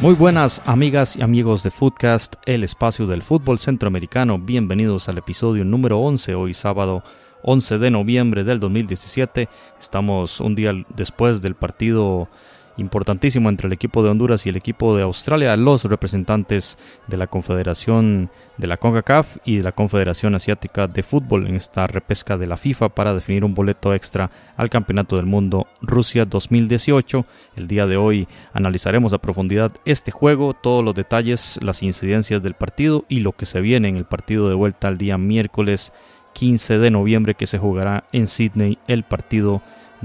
[0.00, 4.38] Muy buenas amigas y amigos de Footcast, el espacio del fútbol centroamericano.
[4.38, 7.04] Bienvenidos al episodio número 11, hoy sábado
[7.42, 9.50] 11 de noviembre del 2017.
[9.78, 12.30] Estamos un día después del partido
[12.80, 17.26] importantísimo entre el equipo de Honduras y el equipo de Australia, los representantes de la
[17.26, 22.46] Confederación de la CONCACAF y de la Confederación Asiática de Fútbol en esta repesca de
[22.46, 27.24] la FIFA para definir un boleto extra al Campeonato del Mundo Rusia 2018.
[27.56, 32.54] El día de hoy analizaremos a profundidad este juego, todos los detalles, las incidencias del
[32.54, 35.92] partido y lo que se viene en el partido de vuelta el día miércoles
[36.34, 39.62] 15 de noviembre que se jugará en Sydney el partido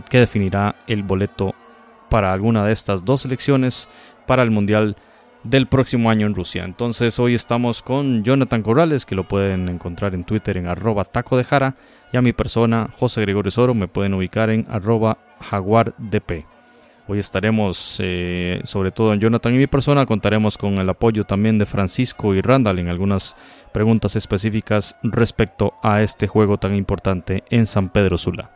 [0.10, 1.56] que definirá el boleto
[2.10, 3.90] para alguna de estas dos selecciones
[4.26, 4.96] para el Mundial
[5.44, 6.64] del próximo año en Rusia.
[6.64, 11.38] Entonces hoy estamos con Jonathan Corrales, que lo pueden encontrar en Twitter en arroba taco
[11.38, 11.76] de jara,
[12.12, 16.46] y a mi persona, José Gregorio Soro, me pueden ubicar en arroba jaguardp.
[17.08, 21.60] Hoy estaremos, eh, sobre todo en Jonathan y mi persona, contaremos con el apoyo también
[21.60, 23.36] de Francisco y Randall en algunas
[23.72, 28.50] preguntas específicas respecto a este juego tan importante en San Pedro Sula.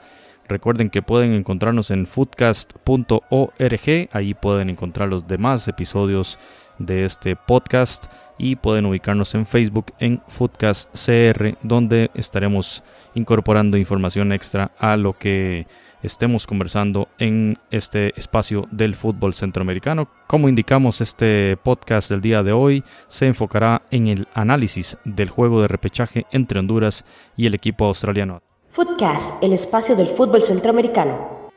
[0.49, 6.39] Recuerden que pueden encontrarnos en foodcast.org, ahí pueden encontrar los demás episodios
[6.79, 8.07] de este podcast
[8.39, 12.83] y pueden ubicarnos en Facebook en Foodcast CR, donde estaremos
[13.13, 15.67] incorporando información extra a lo que
[16.01, 20.09] estemos conversando en este espacio del fútbol centroamericano.
[20.25, 25.61] Como indicamos, este podcast del día de hoy se enfocará en el análisis del juego
[25.61, 27.05] de repechaje entre Honduras
[27.37, 28.48] y el equipo australiano.
[28.71, 31.49] Footcast, el espacio del fútbol centroamericano.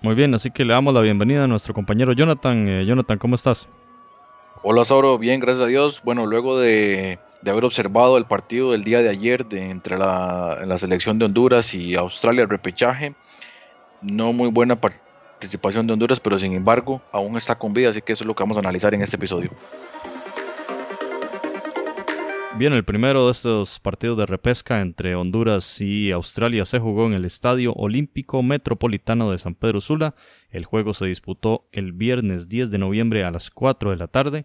[0.00, 2.66] Muy bien, así que le damos la bienvenida a nuestro compañero Jonathan.
[2.66, 3.68] Eh, Jonathan, ¿cómo estás?
[4.62, 6.00] Hola Sauro, bien, gracias a Dios.
[6.02, 10.78] Bueno, luego de, haber observado el partido del día de ayer de, entre la, la,
[10.78, 13.14] selección de Honduras y Australia, el repechaje,
[14.00, 18.14] no muy buena participación de Honduras, pero sin embargo aún está con vida, así que
[18.14, 19.50] eso es lo que vamos a analizar en este episodio.
[22.56, 27.14] Bien, el primero de estos partidos de repesca entre Honduras y Australia se jugó en
[27.14, 30.14] el Estadio Olímpico Metropolitano de San Pedro Sula.
[30.50, 34.44] El juego se disputó el viernes 10 de noviembre a las 4 de la tarde.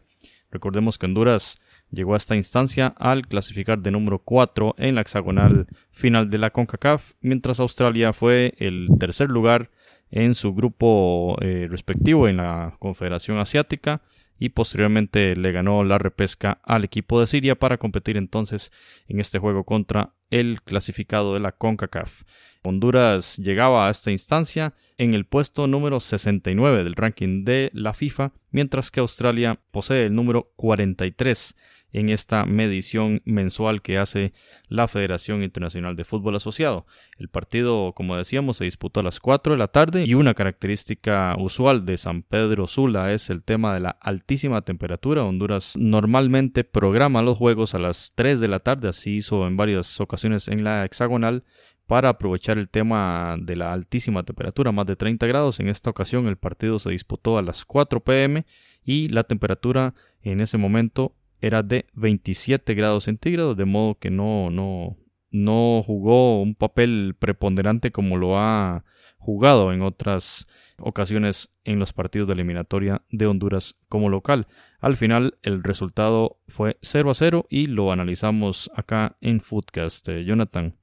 [0.49, 1.61] Recordemos que Honduras
[1.91, 6.49] llegó a esta instancia al clasificar de número 4 en la hexagonal final de la
[6.49, 9.69] CONCACAF, mientras Australia fue el tercer lugar
[10.09, 14.01] en su grupo eh, respectivo en la Confederación Asiática
[14.39, 18.71] y posteriormente le ganó la repesca al equipo de Siria para competir entonces
[19.07, 22.23] en este juego contra el clasificado de la CONCACAF.
[22.63, 28.33] Honduras llegaba a esta instancia en el puesto número 69 del ranking de la FIFA,
[28.51, 31.55] mientras que Australia posee el número 43
[31.91, 34.33] en esta medición mensual que hace
[34.67, 36.85] la Federación Internacional de Fútbol Asociado.
[37.17, 41.35] El partido, como decíamos, se disputó a las 4 de la tarde y una característica
[41.37, 45.23] usual de San Pedro Sula es el tema de la altísima temperatura.
[45.23, 49.99] Honduras normalmente programa los juegos a las 3 de la tarde, así hizo en varias
[49.99, 51.43] ocasiones en la hexagonal
[51.89, 55.59] para aprovechar el tema de la altísima temperatura, más de 30 grados.
[55.59, 58.45] En esta ocasión el partido se disputó a las 4 pm
[58.85, 64.49] y la temperatura en ese momento era de 27 grados centígrados, de modo que no,
[64.49, 64.97] no,
[65.31, 68.83] no jugó un papel preponderante como lo ha
[69.17, 74.47] jugado en otras ocasiones en los partidos de eliminatoria de Honduras como local.
[74.79, 80.07] Al final el resultado fue 0 a 0 y lo analizamos acá en Footcast.
[80.09, 80.75] Eh, Jonathan.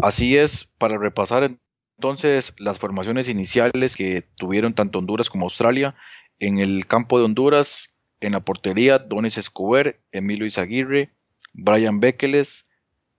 [0.00, 1.58] Así es, para repasar
[1.98, 5.96] entonces las formaciones iniciales que tuvieron tanto Honduras como Australia
[6.38, 11.10] en el campo de Honduras en la portería, Donis Escobar, Emilio Izaguirre,
[11.52, 12.66] Brian Bekeles,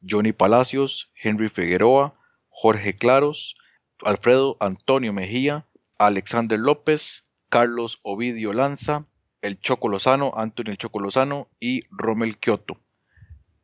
[0.07, 2.15] Johnny Palacios, Henry Figueroa,
[2.49, 3.55] Jorge Claros,
[4.03, 5.67] Alfredo Antonio Mejía,
[5.97, 9.05] Alexander López, Carlos Ovidio Lanza,
[9.41, 12.77] el Choco Lozano, Antonio el Choco Lozano y Rommel Kioto.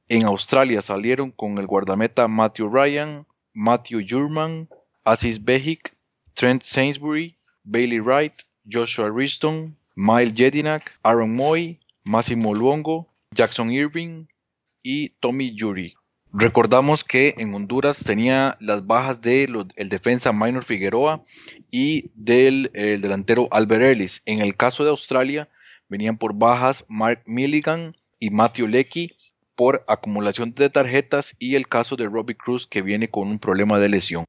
[0.10, 4.70] En Australia salieron con el guardameta Matthew Ryan, Matthew Jurman,
[5.04, 5.96] Asis Bejic,
[6.34, 8.34] Trent Sainsbury, Bailey Wright,
[8.70, 14.28] Joshua Riston, Mile Jedinak, Aaron Moy, Massimo Luongo, Jackson Irving
[14.84, 15.96] y Tommy Yuri.
[16.32, 21.24] Recordamos que en Honduras tenía las bajas del defensa Minor Figueroa
[21.72, 24.22] y del delantero Albert Ellis.
[24.26, 25.50] En el caso de Australia
[25.90, 29.12] venían por bajas Mark Milligan y Matthew Lecky,
[29.58, 33.80] por acumulación de tarjetas y el caso de Robbie Cruz que viene con un problema
[33.80, 34.26] de lesión.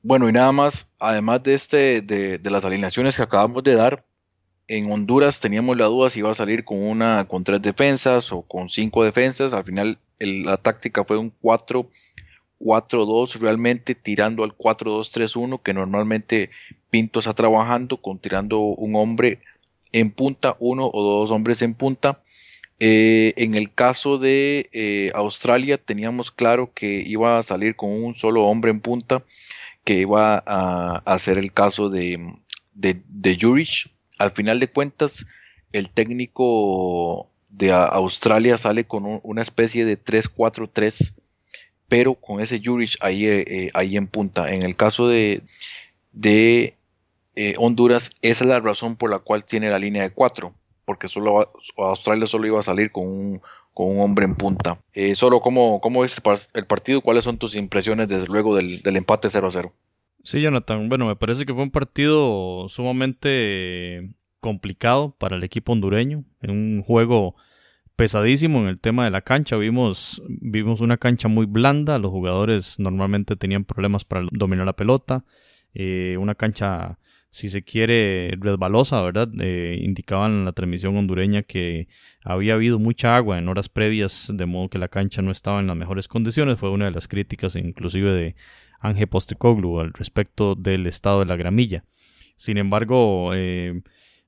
[0.00, 4.06] Bueno, y nada más, además de, este, de, las alineaciones que acabamos de dar,
[4.68, 8.42] en Honduras teníamos la duda si iba a salir con una con tres defensas o
[8.42, 9.52] con cinco defensas.
[9.54, 16.50] Al final la táctica fue un 4-4-2, realmente tirando al 4-2-3-1, que normalmente
[16.90, 19.40] Pinto está trabajando con tirando un hombre
[19.92, 22.22] en punta, uno o dos hombres en punta.
[22.80, 28.14] Eh, en el caso de eh, Australia teníamos claro que iba a salir con un
[28.14, 29.24] solo hombre en punta,
[29.82, 32.34] que iba a, hacer el caso de,
[32.74, 33.90] de, Jurich.
[34.18, 35.26] Al final de cuentas,
[35.72, 41.14] el técnico de Australia sale con una especie de 3-4-3,
[41.88, 44.52] pero con ese Jurich ahí, eh, ahí en punta.
[44.52, 45.42] En el caso de,
[46.12, 46.76] de
[47.56, 50.54] Honduras, esa es la razón por la cual tiene la línea de 4
[50.88, 53.42] porque solo Australia solo iba a salir con un,
[53.74, 54.80] con un hombre en punta.
[54.94, 56.18] Eh, solo, ¿cómo, ¿cómo es
[56.54, 57.02] el partido?
[57.02, 59.72] ¿Cuáles son tus impresiones desde luego del, empate 0 a 0?
[60.24, 60.88] Sí, Jonathan.
[60.88, 66.24] Bueno, me parece que fue un partido sumamente complicado para el equipo hondureño.
[66.42, 67.36] Un juego
[67.96, 69.56] pesadísimo en el tema de la cancha.
[69.56, 71.98] Vimos, vimos una cancha muy blanda.
[71.98, 75.24] Los jugadores normalmente tenían problemas para dominar la pelota.
[75.74, 76.98] Eh, una cancha
[77.30, 79.28] si se quiere, resbalosa, ¿verdad?
[79.40, 81.88] Eh, indicaban en la transmisión hondureña que
[82.24, 85.66] había habido mucha agua en horas previas, de modo que la cancha no estaba en
[85.66, 86.58] las mejores condiciones.
[86.58, 88.36] Fue una de las críticas, inclusive de
[88.78, 91.84] Ángel Postecoglu, al respecto del estado de la gramilla.
[92.36, 93.82] Sin embargo, eh,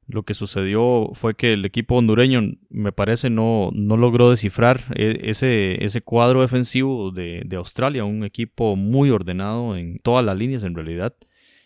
[0.07, 5.21] lo que sucedió fue que el equipo hondureño, me parece, no, no logró descifrar e,
[5.31, 10.65] ese, ese cuadro defensivo de, de Australia, un equipo muy ordenado en todas las líneas
[10.65, 11.15] en realidad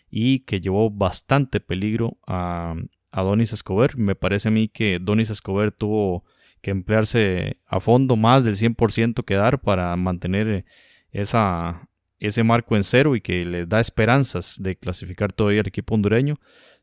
[0.09, 2.75] y que llevó bastante peligro a,
[3.11, 3.97] a Donis Escobar.
[3.97, 6.23] Me parece a mí que Donis Escobar tuvo
[6.61, 10.65] que emplearse a fondo más del 100% que dar para mantener
[11.11, 11.87] esa,
[12.19, 16.35] ese marco en cero y que le da esperanzas de clasificar todavía el equipo hondureño.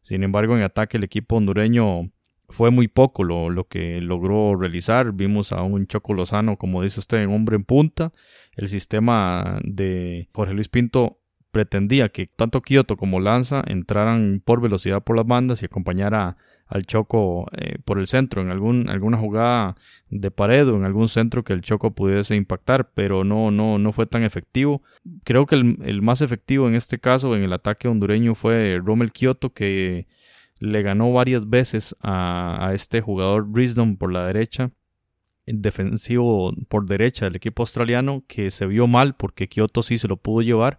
[0.02, 2.10] Sin embargo, en ataque el equipo hondureño
[2.48, 5.12] fue muy poco lo, lo, que logró realizar.
[5.12, 8.12] Vimos a un Choco Lozano, como dice usted, en hombre en punta.
[8.54, 11.18] El sistema de Jorge Luis Pinto
[11.50, 16.36] pretendía que tanto Kyoto como Lanza entraran por velocidad por las bandas y acompañara
[16.72, 19.76] al Choco eh, por el centro en algún, alguna jugada
[20.08, 23.92] de pared o en algún centro que el Choco pudiese impactar, pero no, no, no
[23.92, 24.82] fue tan efectivo.
[25.22, 29.52] Creo que el, más efectivo en este caso en el ataque hondureño fue Rommel Kyoto
[29.52, 30.06] que
[30.60, 34.70] le ganó varias veces a, a este jugador Risdom por la derecha
[35.44, 40.16] defensivo por derecha del equipo australiano que se vio mal porque Kyoto sí se lo
[40.16, 40.78] pudo llevar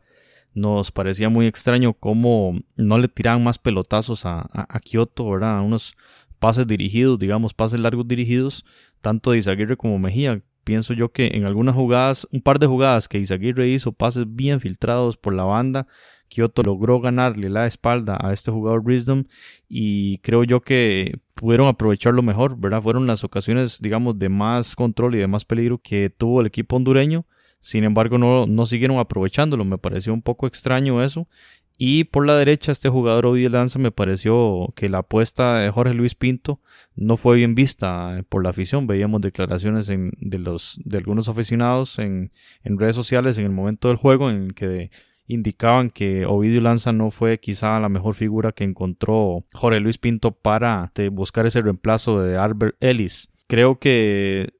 [0.53, 5.61] nos parecía muy extraño cómo no le tiraban más pelotazos a, a, Kioto, ¿verdad?
[5.61, 5.95] Unos
[6.39, 8.65] pases dirigidos, digamos, pases largos dirigidos,
[9.01, 10.41] tanto de Izaguirre como Mejía.
[10.63, 14.59] Pienso yo que en algunas jugadas, un par de jugadas que Izaguirre hizo, pases bien
[14.59, 15.87] filtrados por la banda,
[16.29, 19.25] Kioto logró ganarle la espalda a este jugador Wisdom
[19.67, 22.81] y creo yo que pudieron aprovecharlo mejor, ¿verdad?
[22.81, 26.75] Fueron las ocasiones, digamos, de más control y de más peligro que tuvo el equipo
[26.75, 27.25] hondureño
[27.63, 29.63] sin embargo, no, no siguieron aprovechándolo.
[29.63, 31.29] Me pareció un poco extraño eso.
[31.77, 35.93] Y por la derecha, este jugador Ovidio Lanza me pareció que la apuesta de Jorge
[35.93, 36.59] Luis Pinto
[36.95, 38.85] no fue bien vista eh, por la afición.
[38.85, 42.31] Veíamos declaraciones de, los, de algunos aficionados en,
[42.65, 44.91] redes sociales en el momento del juego en que
[45.25, 50.31] indicaban que Ovidio Lanza no fue quizá la mejor figura que encontró Jorge Luis Pinto
[50.31, 53.29] para eh, buscar ese reemplazo de Albert Ellis.
[53.47, 54.51] Creo que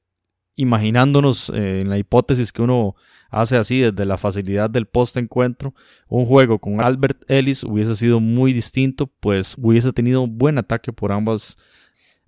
[0.56, 2.94] imaginándonos eh, en la hipótesis que uno
[3.30, 5.74] hace así desde la facilidad del post encuentro,
[6.08, 11.10] un juego con Albert Ellis hubiese sido muy distinto, pues hubiese tenido buen ataque por
[11.12, 11.56] ambas,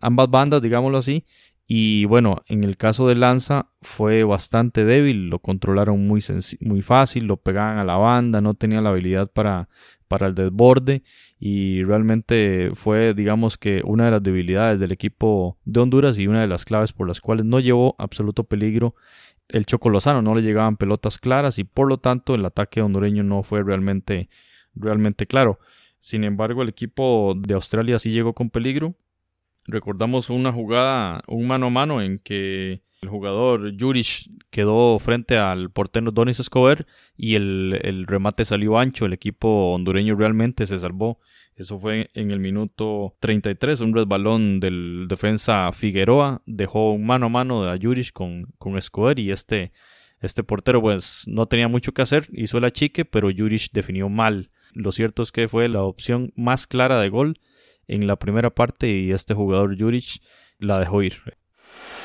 [0.00, 1.24] ambas bandas, digámoslo así.
[1.68, 6.22] Y bueno, en el caso de Lanza fue bastante débil, lo controlaron muy,
[6.60, 9.68] muy fácil, lo pegaban a la banda, no tenía la habilidad para
[10.08, 11.02] para el desborde
[11.38, 16.40] y realmente fue digamos que una de las debilidades del equipo de Honduras y una
[16.40, 18.94] de las claves por las cuales no llevó absoluto peligro
[19.48, 23.42] el Chocolozano, no le llegaban pelotas claras y por lo tanto el ataque hondureño no
[23.42, 24.28] fue realmente
[24.74, 25.58] realmente claro.
[25.98, 28.94] Sin embargo, el equipo de Australia sí llegó con peligro.
[29.64, 35.70] Recordamos una jugada, un mano a mano en que el jugador Juric quedó frente al
[35.70, 36.86] portero Donis Escobar
[37.16, 39.06] y el, remate salió ancho.
[39.06, 41.20] El equipo hondureño realmente se salvó.
[41.54, 43.80] Eso fue en el minuto 33.
[43.80, 48.76] Un resbalón del defensa Figueroa dejó un mano a mano de Juric con, con
[49.16, 49.72] y este,
[50.20, 52.28] este portero pues no tenía mucho que hacer.
[52.32, 54.50] Hizo el achique, pero Juric definió mal.
[54.72, 57.38] Lo cierto es que fue la opción más clara de gol
[57.86, 60.20] en la primera parte y este jugador Juric
[60.58, 61.14] la dejó ir.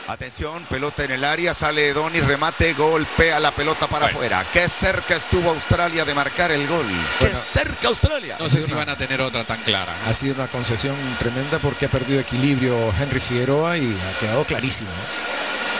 [0.08, 4.46] Atención, pelota en el área, sale Doni, remate, golpea la pelota para afuera.
[4.52, 6.86] Qué cerca estuvo Australia de marcar el gol.
[7.20, 8.36] Qué cerca Australia.
[8.40, 9.96] No sé si van a tener otra tan clara.
[10.06, 14.90] Ha sido una concesión tremenda porque ha perdido equilibrio Henry Figueroa y ha quedado clarísimo.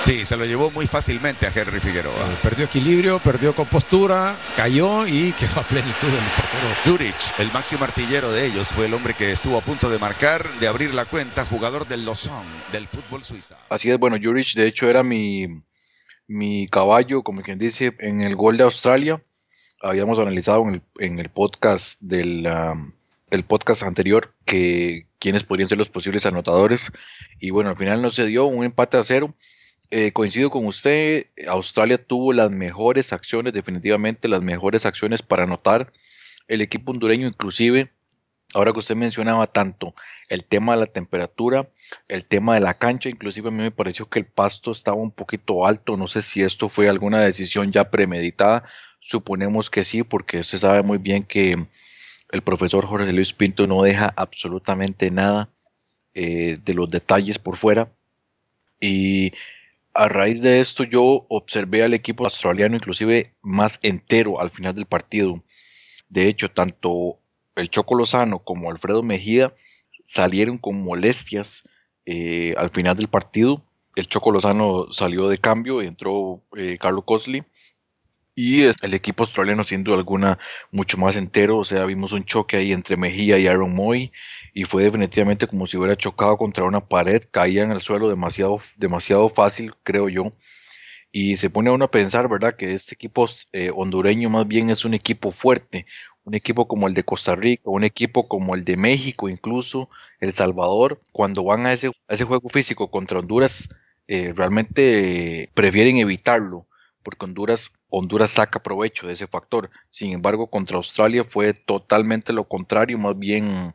[0.06, 2.14] Sí, se lo llevó muy fácilmente a Henry Figueroa.
[2.14, 6.76] Eh, perdió equilibrio, perdió compostura, cayó y quedó a plenitud el portero.
[6.86, 10.50] Juric, el máximo artillero de ellos, fue el hombre que estuvo a punto de marcar,
[10.60, 13.58] de abrir la cuenta, jugador del Lozón, del fútbol suiza.
[13.70, 15.62] Así es, bueno, Juric de hecho era mi,
[16.28, 19.24] mi caballo, como quien dice, en el gol de Australia.
[19.84, 22.92] Habíamos analizado en el, en el podcast del um,
[23.32, 26.92] el podcast anterior que quiénes podrían ser los posibles anotadores.
[27.40, 29.34] Y bueno, al final no se dio un empate a cero.
[29.94, 35.92] Eh, coincido con usted, Australia tuvo las mejores acciones, definitivamente las mejores acciones para anotar.
[36.48, 37.92] El equipo hondureño inclusive,
[38.54, 39.94] ahora que usted mencionaba tanto
[40.30, 41.70] el tema de la temperatura,
[42.08, 45.12] el tema de la cancha, inclusive a mí me pareció que el pasto estaba un
[45.12, 48.64] poquito alto, no sé si esto fue alguna decisión ya premeditada,
[49.00, 51.58] suponemos que sí, porque usted sabe muy bien que
[52.32, 55.50] el profesor Jorge Luis Pinto no deja absolutamente nada
[56.14, 57.92] eh, de los detalles por fuera.
[58.80, 59.34] Y
[59.94, 64.86] a raíz de esto yo observé al equipo australiano inclusive más entero al final del
[64.86, 65.44] partido.
[66.10, 67.20] De hecho, tanto
[67.56, 69.54] el Choco Lozano como Alfredo Mejía
[70.06, 71.64] salieron con molestias
[72.06, 73.64] eh, al final del partido.
[73.96, 77.44] El Choco Lozano salió de cambio, entró eh, Carlos Cosley
[78.36, 80.40] y el equipo australiano siendo alguna
[80.72, 84.12] mucho más entero, o sea, vimos un choque ahí entre Mejía y Aaron Moy
[84.54, 88.62] y fue definitivamente como si hubiera chocado contra una pared, caía en el suelo demasiado,
[88.78, 90.34] demasiado fácil, creo yo.
[91.12, 92.56] Y se pone a uno a pensar, ¿verdad?
[92.56, 95.86] Que este equipo eh, hondureño más bien es un equipo fuerte,
[96.24, 99.90] un equipo como el de Costa Rica, un equipo como el de México, incluso
[100.22, 103.70] El Salvador, cuando van a ese, a ese juego físico contra Honduras,
[104.08, 106.68] eh, realmente prefieren evitarlo
[107.04, 109.70] porque Honduras, Honduras saca provecho de ese factor.
[109.90, 113.74] Sin embargo, contra Australia fue totalmente lo contrario, más bien,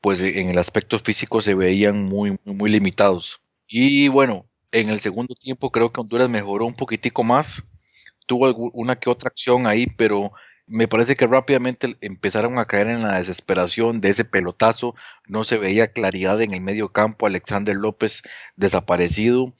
[0.00, 3.40] pues en el aspecto físico se veían muy, muy limitados.
[3.66, 7.64] Y bueno, en el segundo tiempo creo que Honduras mejoró un poquitico más,
[8.26, 10.32] tuvo una que otra acción ahí, pero
[10.66, 14.94] me parece que rápidamente empezaron a caer en la desesperación de ese pelotazo,
[15.26, 18.22] no se veía claridad en el medio campo, Alexander López
[18.54, 19.52] desaparecido,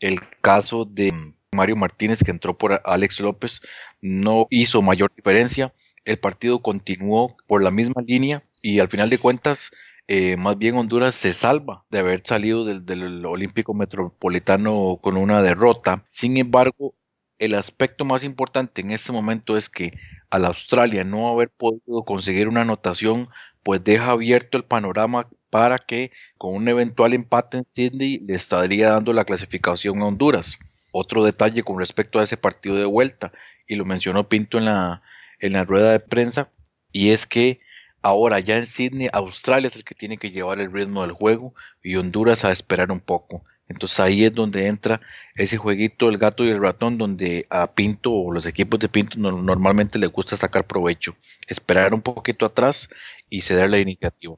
[0.00, 3.60] el caso de Mario Martínez, que entró por Alex López,
[4.00, 5.72] no hizo mayor diferencia.
[6.04, 9.72] El partido continuó por la misma línea y al final de cuentas,
[10.08, 16.04] eh, más bien Honduras se salva de haber salido del, Olímpico Metropolitano con una derrota.
[16.08, 16.94] Sin embargo,
[17.38, 19.98] el aspecto más importante en este momento es que
[20.30, 23.28] al Australia no haber podido conseguir una anotación,
[23.62, 28.90] pues deja abierto el panorama para que con un eventual empate en Sydney le estaría
[28.90, 30.58] dando la clasificación a Honduras
[30.96, 33.32] otro detalle con respecto a ese partido de vuelta,
[33.66, 35.02] y lo mencionó Pinto en la,
[35.40, 36.50] en la rueda de prensa,
[36.92, 37.60] y es que
[38.02, 41.54] ahora ya en Sydney, Australia es el que tiene que llevar el ritmo del juego
[41.82, 43.44] y Honduras a esperar un poco.
[43.68, 45.00] Entonces ahí es donde entra
[45.34, 49.18] ese jueguito el gato y el ratón, donde a Pinto o los equipos de Pinto
[49.18, 51.16] normalmente les gusta sacar provecho,
[51.48, 52.88] esperar un poquito atrás
[53.28, 54.36] y ceder la iniciativa.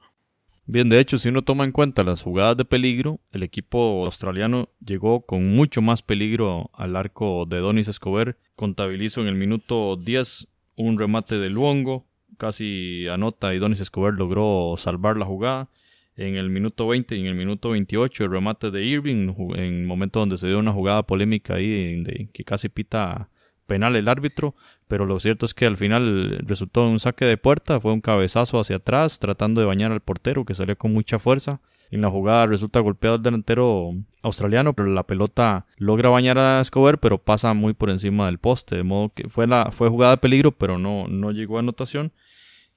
[0.71, 4.69] Bien, de hecho, si uno toma en cuenta las jugadas de peligro, el equipo australiano
[4.85, 8.37] llegó con mucho más peligro al arco de Donis Escobar.
[8.55, 10.47] Contabilizó en el minuto 10
[10.77, 12.05] un remate de Luongo,
[12.37, 15.71] casi anota y Donis Escobar logró salvar la jugada.
[16.17, 19.87] En el minuto 20 y en el minuto 28 el remate de Irving, en el
[19.87, 23.31] momento donde se dio una jugada polémica ahí que casi pita
[23.69, 24.57] penal el árbitro,
[24.89, 28.59] pero lo cierto es que al final resultó un saque de puerta, fue un cabezazo
[28.59, 31.61] hacia atrás tratando de bañar al portero que salió con mucha fuerza.
[31.91, 36.99] En la jugada resulta golpeado el delantero australiano, pero la pelota logra bañar a Escobar,
[36.99, 40.19] pero pasa muy por encima del poste, de modo que fue, la, fue jugada de
[40.19, 42.13] peligro, pero no, no llegó a anotación.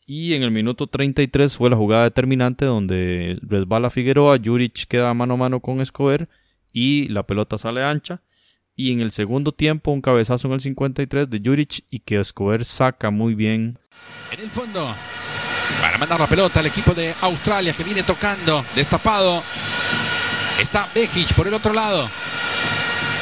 [0.06, 5.36] Y en el minuto 33 fue la jugada determinante donde resbala Figueroa, Juric queda mano
[5.36, 6.28] a mano con Escobar
[6.74, 8.22] y la pelota sale ancha
[8.76, 12.66] y en el segundo tiempo un cabezazo en el 53 de Juric y que Escobar
[12.66, 13.80] saca muy bien.
[14.32, 14.94] En el fondo,
[15.82, 19.44] para mandar la pelota al equipo de Australia que viene tocando, destapado.
[20.60, 22.08] Está Bekic por el otro lado.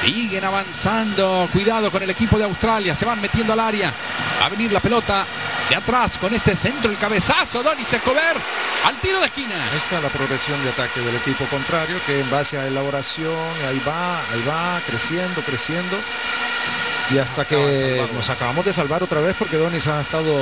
[0.03, 1.47] Siguen avanzando.
[1.51, 2.95] Cuidado con el equipo de Australia.
[2.95, 3.93] Se van metiendo al área.
[4.41, 5.25] Va a venir la pelota
[5.69, 7.61] de atrás con este centro, el cabezazo.
[7.61, 8.35] Donis Escobar
[8.85, 9.55] al tiro de esquina.
[9.75, 13.35] Esta es la progresión de ataque del equipo contrario que en base a elaboración,
[13.67, 15.97] ahí va, ahí va, creciendo, creciendo.
[17.11, 20.33] Y hasta que nos acabamos de salvar otra vez porque Donis ha estado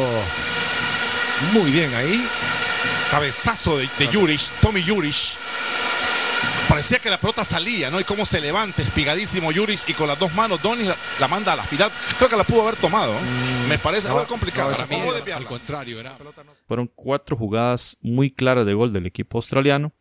[1.54, 2.28] muy bien ahí.
[3.12, 5.38] Cabezazo de, de Tommy Juric.
[6.68, 8.00] Parecía que la pelota salía, ¿no?
[8.00, 10.88] Y cómo se levanta, espigadísimo Yuris y con las dos manos Donis
[11.20, 11.92] la, manda a la final.
[12.18, 13.14] Creo que la pudo haber tomado.
[13.14, 14.72] Mm, Me parece algo complicado.
[14.72, 16.18] al contrario, era...
[16.68, 19.94] Fueron cuatro jugadas muy claras de gol del equipo australiano.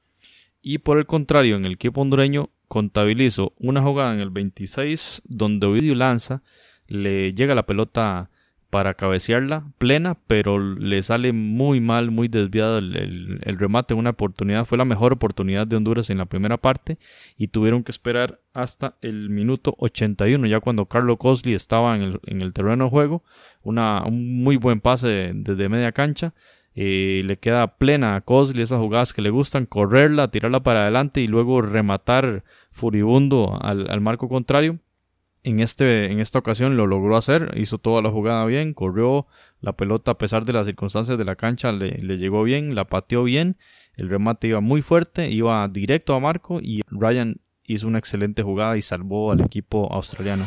[0.61, 5.67] Y por el contrario, en el equipo hondureño contabilizo una jugada en el 26 donde
[5.67, 6.43] Ovidio lanza,
[6.89, 8.31] le llega la pelota
[8.77, 13.95] para cabecearla plena, pero le sale muy mal, muy desviado el, remate.
[13.95, 16.99] Una oportunidad, fue la mejor oportunidad de Honduras en la primera parte
[17.39, 22.53] y tuvieron que esperar hasta el minuto 81, ya cuando Carlos Cosley estaba en el,
[22.53, 23.25] terreno de juego.
[23.63, 26.35] Una, un muy buen pase desde media cancha.
[26.75, 31.23] Eh, le queda plena a Cosley esas jugadas que le gustan, correrla, tirarla para adelante
[31.23, 34.81] y luego rematar furibundo al marco contrario
[35.47, 39.29] en, este, en esta ocasión lo logró hacer, hizo toda la jugada bien, corrió
[39.61, 42.85] la pelota a pesar de las circunstancias de la cancha, le, le llegó bien, la
[42.85, 43.57] pateó bien,
[43.95, 48.77] el remate iba muy fuerte, iba directo a Marco y Ryan hizo una excelente jugada
[48.77, 50.47] y salvó al equipo australiano.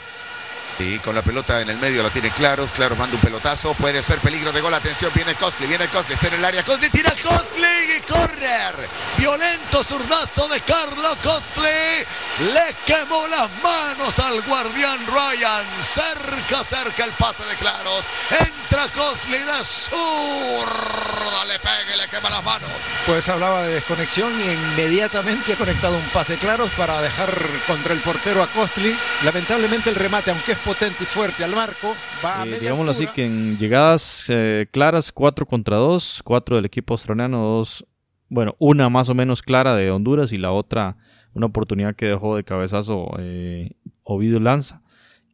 [0.80, 2.72] Y con la pelota en el medio la tiene Claros.
[2.72, 3.74] Claros manda un pelotazo.
[3.74, 4.74] Puede ser peligro de gol.
[4.74, 5.68] Atención, viene Costley.
[5.68, 6.14] Viene Costley.
[6.16, 6.64] Está en el área.
[6.64, 8.76] Costley tira Costley y correr.
[9.18, 12.06] Violento zurdazo de Carlos Costley.
[12.54, 15.66] Le quemó las manos al guardián Ryan.
[15.82, 18.06] Cerca, cerca el pase de Claros.
[18.40, 21.46] Entra Costley de zurda.
[21.46, 22.70] Le pega y le quema las manos.
[23.06, 27.36] Pues hablaba de desconexión y inmediatamente ha conectado un pase Claros para dejar
[27.68, 28.98] contra el portero a Costley.
[29.24, 31.96] Lamentablemente el remate, aunque es potente y fuerte al marco.
[32.24, 36.94] Va eh, digámoslo así que en llegadas eh, claras, 4 contra 2, 4 del equipo
[36.94, 37.88] australiano, 2,
[38.28, 40.98] bueno, una más o menos clara de Honduras y la otra
[41.34, 43.72] una oportunidad que dejó de cabezazo eh,
[44.04, 44.84] Ovidio Lanza.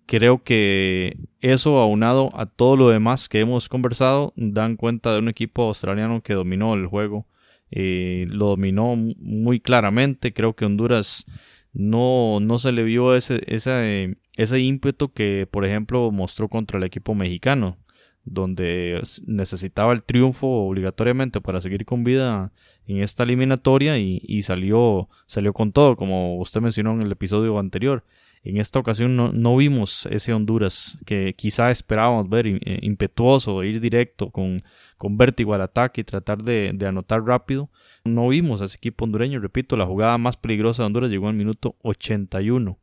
[0.06, 5.27] Creo que eso aunado a todo lo demás que hemos conversado dan cuenta de un
[5.27, 7.27] equipo australiano que dominó el juego,
[7.72, 10.32] eh, lo dominó muy claramente.
[10.32, 11.25] Creo que Honduras
[11.74, 16.84] no, no se le vio ese, ese, ese ímpetu que, por ejemplo, mostró contra el
[16.84, 17.78] equipo mexicano,
[18.26, 22.52] donde necesitaba el triunfo obligatoriamente para seguir con vida
[22.88, 28.04] en esta eliminatoria y, salió, salió con todo, como usted mencionó en el episodio anterior.
[28.43, 34.30] En esta ocasión no, vimos ese Honduras que quizá esperábamos ver eh, impetuoso, ir directo,
[34.30, 34.63] con,
[34.98, 37.71] con vértigo al ataque y tratar de, de, anotar rápido.
[38.04, 41.32] No vimos a ese equipo hondureño, repito, la jugada más peligrosa de Honduras llegó en
[41.32, 42.78] el minuto 81.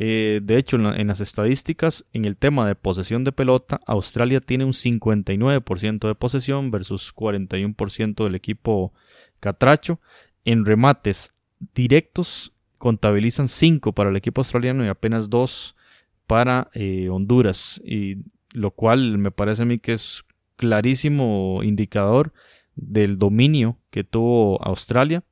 [0.00, 4.64] Eh, de hecho, en, las estadísticas, en el tema de posesión de pelota, Australia tiene
[4.64, 8.92] un 59% de posesión versus 41% del equipo
[9.40, 10.00] catracho.
[10.44, 11.34] En remates
[11.74, 15.74] directos, contabilizan 5 para el equipo australiano y apenas 2
[16.28, 17.82] para eh, Honduras.
[17.84, 18.18] Y
[18.52, 22.32] lo cual me parece a mí que es clarísimo indicador
[22.76, 25.24] del dominio que tuvo Australia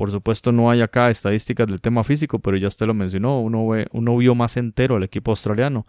[0.00, 3.68] por supuesto no hay acá estadísticas del tema físico, pero ya usted lo mencionó, uno,
[3.68, 5.86] ve, uno vio más entero al equipo australiano.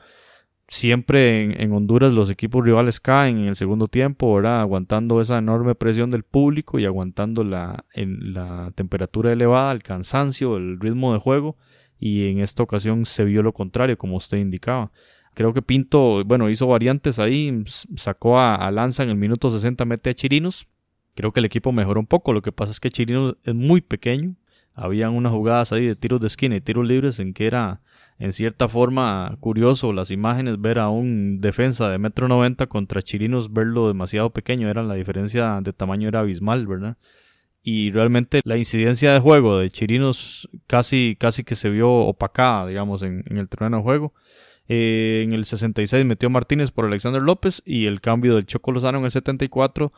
[0.68, 4.60] Siempre en, Honduras los equipos rivales caen en el segundo tiempo, ¿verdad?
[4.60, 10.58] aguantando esa enorme presión del público y aguantando la, en, la temperatura elevada, el cansancio,
[10.58, 11.56] el ritmo de juego.
[11.98, 14.92] Y en esta ocasión se vio lo contrario, como usted indicaba.
[15.36, 17.64] Creo que Pinto, bueno, hizo variantes ahí,
[17.96, 20.68] sacó a, a Lanza en el minuto 60, mete a Chirinos,
[21.16, 22.34] Creo que el equipo mejoró un poco.
[22.34, 24.36] Lo que pasa es que Chirino es muy pequeño.
[24.74, 27.82] Habían unas jugadas ahí de tiros de esquina y tiros libres en que era
[28.20, 33.52] en cierta forma curioso las imágenes ver a un defensa de metro noventa contra Chirinos
[33.52, 34.70] verlo demasiado pequeño.
[34.70, 36.98] Era la diferencia de tamaño era abismal, ¿verdad?
[37.64, 43.04] Y realmente la incidencia de juego de Chirinos casi, casi que se vio opacada, digamos,
[43.04, 44.14] en, el terreno de juego.
[44.68, 49.00] Eh, en el 66 metió Martínez por Alexander López y el cambio del Choco Lozano
[49.00, 49.92] en el 74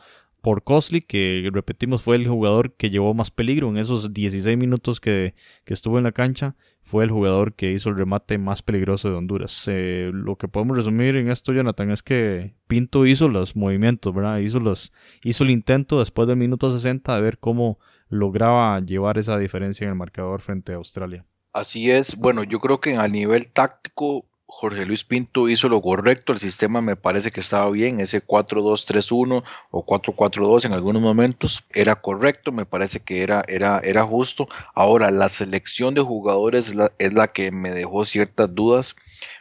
[0.44, 5.00] por Cosley, que repetimos fue el jugador que llevó más peligro en esos 16 minutos
[5.00, 9.16] que, estuvo en la cancha, fue el jugador que hizo el remate más peligroso de
[9.16, 9.64] Honduras.
[9.68, 14.36] Eh, lo que podemos resumir en esto, Jonathan, es que Pinto hizo los movimientos, ¿verdad?
[14.36, 17.78] Hizo, los, hizo el intento después del minuto 60 de ver cómo
[18.10, 21.24] lograba llevar esa diferencia en el marcador frente a Australia.
[21.54, 26.32] Así es, bueno, yo creo que a nivel táctico Jorge Luis Pinto hizo lo correcto,
[26.32, 31.96] el sistema me parece que estaba bien, ese 4-2-3-1 o 4-4-2 en algunos momentos era
[31.96, 34.48] correcto, me parece que era, era, era justo.
[34.72, 38.94] Ahora, la selección de jugadores es la, que me dejó ciertas dudas,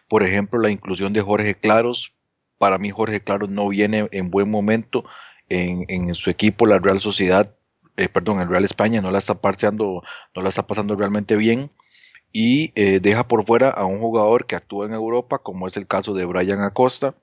[0.07, 2.15] por ejemplo, la inclusión de Jorge Claros,
[2.57, 5.05] para mí Jorge Claros no viene en buen momento
[5.47, 7.55] en, su equipo, la Real Sociedad,
[7.97, 10.01] eh, perdón, el Real España no la está parcheando,
[10.35, 11.69] no la está pasando realmente bien
[12.33, 15.87] y eh, deja por fuera a un jugador que actúa en Europa, como es el
[15.87, 17.15] caso de Brian Acosta,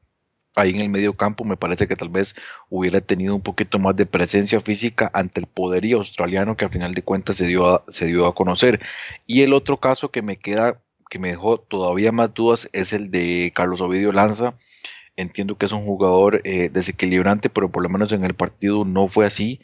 [0.54, 2.34] ahí en el medio campo me parece que tal vez
[2.68, 6.94] hubiera tenido un poquito más de presencia física ante el poderío australiano que al final
[6.94, 8.80] de cuentas se dio a, se dio a conocer.
[9.26, 13.10] Y el otro caso que me queda, que me dejó todavía más dudas, es el
[13.10, 14.54] de Carlos Ovidio Lanza.
[15.16, 19.08] Entiendo que es un jugador eh, desequilibrante, pero por lo menos en el partido no
[19.08, 19.60] fue así.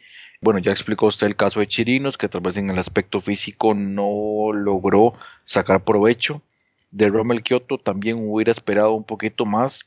[0.47, 3.75] Bueno, ya explicó usted el caso de Chirinos, que tal vez en el aspecto físico
[3.75, 6.41] no logró sacar provecho.
[6.93, 9.87] De Rommel Kioto también hubiera esperado un poquito más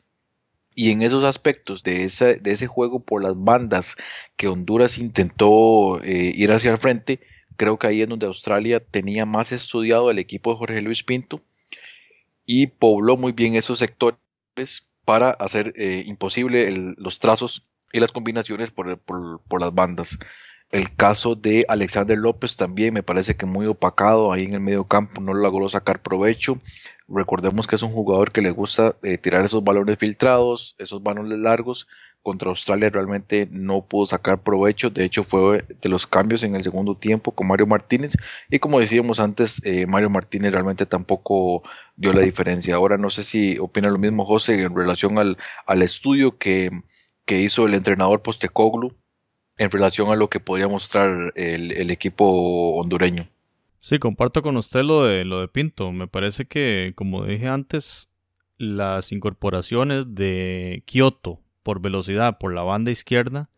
[0.76, 3.96] y en esos aspectos de ese, juego por las bandas
[4.36, 7.22] que Honduras intentó eh, ir hacia el frente,
[7.56, 11.42] creo que ahí es donde Australia tenía más estudiado el equipo de Jorge Luis Pinto
[12.46, 14.20] y pobló muy bien esos sectores
[15.06, 20.18] para hacer eh, imposible los trazos y las combinaciones por, las bandas.
[20.72, 24.88] El caso de Alexander López también me parece que muy opacado ahí en el medio
[24.88, 26.60] campo, no logró sacar provecho.
[27.08, 31.40] Recordemos que es un jugador que le gusta eh, tirar esos balones filtrados, esos balones
[31.40, 31.88] largos.
[32.22, 34.92] Contra Australia realmente no pudo sacar provecho.
[34.92, 38.14] De hecho, fue de los cambios en el segundo tiempo con Mario Martínez.
[38.50, 41.64] Y como decíamos antes, eh, Mario Martínez realmente tampoco
[41.96, 42.76] dio la diferencia.
[42.76, 46.70] Ahora no sé si opina lo mismo José en relación al, al estudio que,
[47.26, 48.96] que hizo el entrenador Postecoglu
[49.60, 53.28] en relación a lo que podría mostrar el, equipo hondureño.
[53.78, 55.92] Sí, comparto con usted lo de, lo de Pinto.
[55.92, 58.10] Me parece que, como dije antes,
[58.58, 63.50] las incorporaciones de Kioto por velocidad por la banda izquierda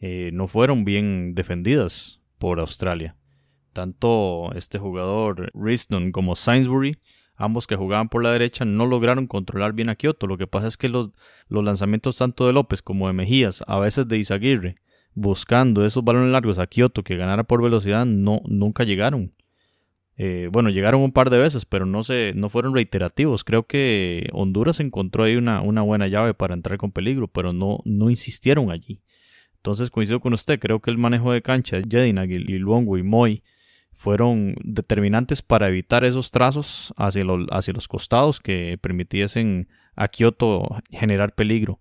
[0.00, 3.14] eh, no fueron bien defendidas por Australia.
[3.72, 6.98] Tanto este jugador Riston como Sainsbury,
[7.36, 10.26] ambos que jugaban por la derecha, no lograron controlar bien a Kioto.
[10.26, 11.10] Lo que pasa es que los,
[11.46, 14.74] los lanzamientos tanto de López como de Mejías, a veces de Izaguirre,
[15.16, 19.32] buscando esos balones largos a Kioto que ganara por velocidad, no, nunca llegaron.
[20.18, 23.42] Eh, bueno, llegaron un par de veces, pero no, se, no fueron reiterativos.
[23.42, 27.80] Creo que Honduras encontró ahí una, una buena llave para entrar con peligro, pero no,
[27.84, 29.00] no insistieron allí.
[29.56, 33.02] Entonces coincido con usted, creo que el manejo de cancha de Jedinag y Luongo y
[33.02, 33.42] Moy
[33.92, 41.34] fueron determinantes para evitar esos trazos hacia, hacia los costados que permitiesen a Kioto generar
[41.34, 41.80] peligro.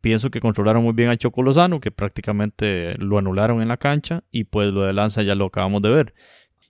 [0.00, 4.44] Pienso que controlaron muy bien a Chocolozano, que prácticamente lo anularon en la cancha, y
[4.44, 6.14] pues lo de Lanza ya lo acabamos de ver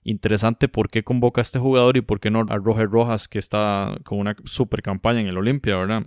[0.04, 3.38] interesante por qué convoca a este jugador y por qué no a Roger Rojas, que
[3.38, 6.04] está con una super campaña en el Olimpia, ¿verdad?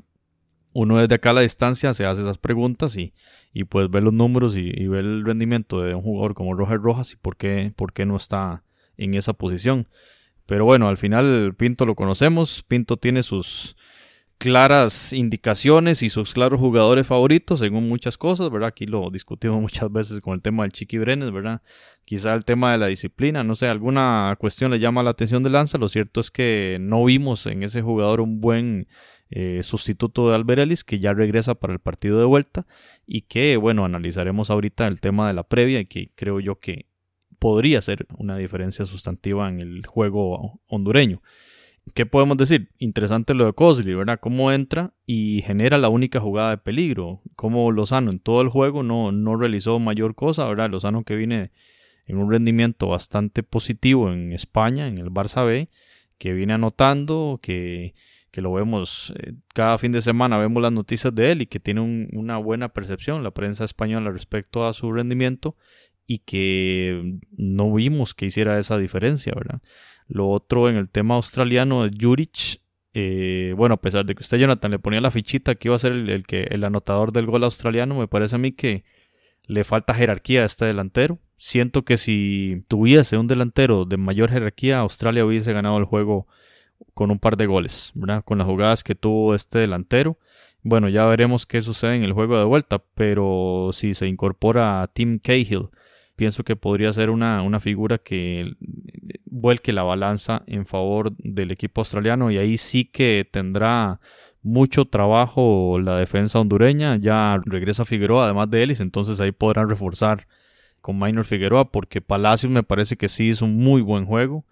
[0.71, 3.13] Uno desde acá a la distancia se hace esas preguntas y,
[3.51, 6.79] y pues ve los números y, y, ve el rendimiento de un jugador como Roger
[6.79, 8.63] Rojas y por qué, por qué no está
[8.95, 9.87] en esa posición.
[10.45, 13.75] Pero bueno, al final Pinto lo conocemos, Pinto tiene sus,
[14.37, 18.69] claras indicaciones y sus claros jugadores favoritos según muchas cosas, ¿verdad?
[18.69, 21.61] Aquí lo discutimos muchas veces con el tema del Chiqui Brenes, ¿verdad?
[22.05, 25.49] Quizá el tema de la disciplina, no sé, alguna cuestión le llama la atención de
[25.49, 28.87] Lanza, lo cierto es que no vimos en ese jugador un buen
[29.29, 32.65] eh, sustituto de Alberelis que ya regresa para el partido de vuelta
[33.05, 36.85] y que, bueno, analizaremos ahorita el tema de la previa y que creo yo que
[37.39, 41.21] podría ser una diferencia sustantiva en el juego hondureño.
[41.93, 42.69] ¿Qué podemos decir?
[42.77, 44.19] Interesante lo de Cosley, ¿verdad?
[44.19, 47.21] Cómo entra y genera la única jugada de peligro.
[47.35, 50.69] Cómo Lozano en todo el juego no, no realizó mayor cosa, ¿verdad?
[50.69, 51.51] Lozano que viene
[52.05, 55.69] en un rendimiento bastante positivo en España, en el Barça B,
[56.17, 57.93] que viene anotando, que,
[58.31, 61.59] que lo vemos eh, cada fin de semana, vemos las noticias de él y que
[61.59, 61.81] tiene
[62.13, 65.55] una buena percepción la prensa española respecto a su rendimiento
[66.07, 69.61] y que no vimos que hiciera esa diferencia, ¿verdad?
[70.07, 72.61] Lo otro en el tema australiano, Juric,
[72.93, 75.79] eh, bueno, a pesar de que usted, Jonathan, le ponía la fichita que iba a
[75.79, 78.85] ser el, que, el anotador del gol australiano, me parece a mí que
[79.45, 81.19] le falta jerarquía a este delantero.
[81.35, 86.25] Siento que si tuviese un delantero de mayor jerarquía, Australia hubiese ganado el juego
[86.93, 88.23] con un par de goles, ¿verdad?
[88.23, 90.17] Con las jugadas que tuvo este delantero.
[90.63, 94.87] Bueno, ya veremos qué sucede en el juego de vuelta, pero si se incorpora a
[94.87, 95.69] Tim Cahill,
[96.17, 98.55] pienso que podría ser una, una figura que
[99.25, 104.01] vuelque la balanza en favor del equipo australiano y ahí sí que tendrá
[104.41, 106.97] mucho trabajo la defensa hondureña.
[106.97, 110.27] Ya regresa Figueroa además de Ellis, entonces ahí podrán reforzar
[110.81, 114.43] con Minor Figueroa porque Palacios me parece que sí es un muy buen juego.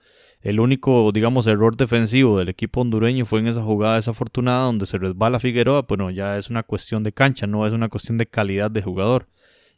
[0.42, 5.00] El único, digamos, error defensivo del equipo hondureño fue en esa jugada desafortunada donde se
[5.00, 5.86] resbala Figueroa.
[5.88, 9.28] Bueno, ya es una cuestión de cancha, no es una cuestión de calidad de jugador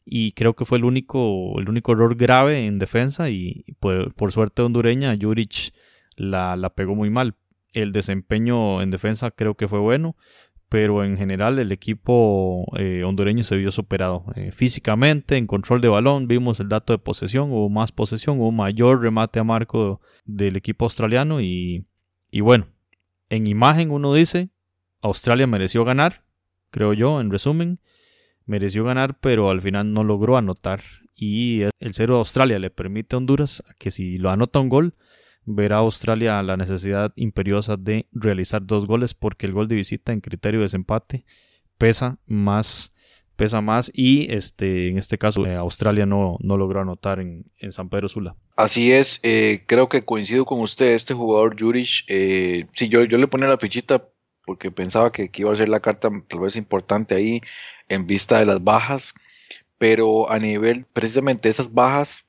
[0.10, 4.32] y creo que fue el único, el único error grave en defensa y por, por
[4.32, 5.74] suerte hondureña Juric
[6.16, 7.36] la, la, pegó muy mal.
[7.74, 10.16] El desempeño en defensa creo que fue bueno,
[10.70, 15.90] pero en general el equipo eh, hondureño se vio superado eh, físicamente, en control de
[15.90, 20.56] balón, vimos el dato de posesión, hubo más posesión, hubo mayor remate a marco del
[20.56, 21.86] equipo australiano y,
[22.32, 22.68] y bueno,
[23.30, 24.52] en imagen uno dice,
[25.02, 26.24] Australia mereció ganar,
[26.72, 27.80] creo yo, en resumen.
[28.48, 30.82] Mereció ganar, pero al final no logró anotar.
[31.16, 34.96] Y el cero de Australia le permite a Honduras que si lo anota un gol,
[35.48, 40.12] verá a Australia la necesidad imperiosa de realizar dos goles porque el gol de visita
[40.12, 41.26] en criterio de desempate
[41.78, 42.92] pesa más
[43.38, 47.88] pesa más y este en este caso eh, Australia no, no logró anotar en, San
[47.88, 48.36] Pedro Sula.
[48.56, 53.18] Así es, eh, creo que coincido con usted, este jugador Juric, eh, sí, yo, yo
[53.18, 54.10] le ponía la fichita
[54.48, 57.42] porque pensaba que, iba a ser la carta tal vez importante ahí
[57.90, 59.14] en vista de las bajas,
[59.78, 62.26] pero a nivel precisamente esas bajas,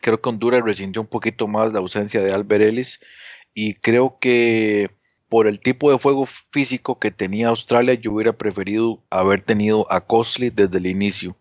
[0.00, 3.00] creo que Honduras resintió un poquito más la ausencia de Albert Ellis
[3.52, 4.92] y creo que
[5.28, 10.00] por el tipo de juego físico que tenía Australia, yo hubiera preferido haber tenido a
[10.00, 11.36] Cosley desde el inicio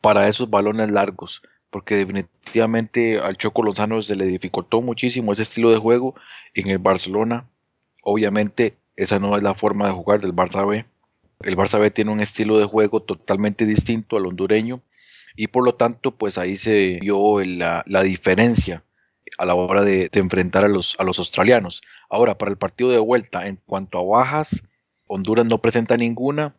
[0.00, 5.70] para esos balones largos, porque definitivamente al Choco Lozano se le dificultó muchísimo ese estilo
[5.70, 6.14] de juego
[6.54, 7.46] en el Barcelona.
[8.02, 10.84] Obviamente esa no es la forma de jugar del Barça B.
[11.40, 14.82] El Barça B tiene un estilo de juego totalmente distinto al hondureño
[15.36, 18.84] y por lo tanto pues ahí se vio la, la diferencia
[19.38, 21.82] a la hora de, enfrentar a los, a los australianos.
[22.08, 24.62] Ahora, para el partido de vuelta, en cuanto a bajas,
[25.06, 26.54] Honduras no presenta ninguna.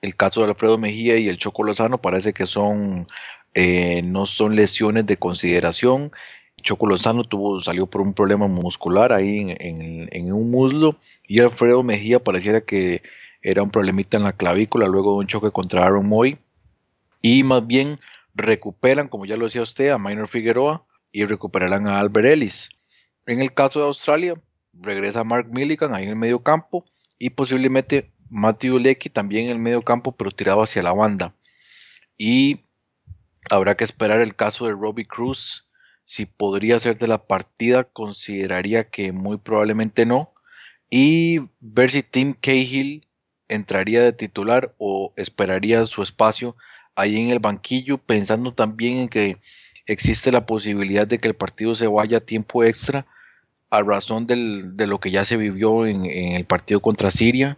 [0.00, 3.06] El caso de Alfredo Mejía y el Choco Lozano parece que son
[3.54, 6.10] eh, no son lesiones de consideración.
[6.62, 10.96] Choco Lozano tuvo, salió por un problema muscular ahí en, un muslo
[11.26, 13.02] y Alfredo Mejía pareciera que
[13.42, 16.38] era un problemita en la clavícula luego de un choque contra Aaron Moy.
[17.20, 17.98] Y más bien
[18.34, 22.70] recuperan, como ya lo decía usted, a Minor Figueroa y recuperarán a Albert Ellis.
[23.26, 24.34] En el caso de Australia,
[24.72, 26.84] regresa Mark Milligan ahí en el medio campo
[27.18, 31.34] y posiblemente Matthew Lecky también en el medio campo, pero tirado hacia la banda.
[32.16, 32.60] Y
[33.50, 35.68] habrá que esperar el caso de Robbie Cruz.
[36.04, 40.32] Si podría ser de la partida, consideraría que muy probablemente no.
[40.90, 43.06] Y ver si Tim Cahill
[43.48, 46.56] entraría de titular o esperaría su espacio
[46.96, 49.38] ahí en el banquillo, pensando también en que
[49.86, 53.06] existe la posibilidad de que el partido se vaya a tiempo extra
[53.70, 57.56] a razón de lo que ya se vivió en, el partido contra Siria,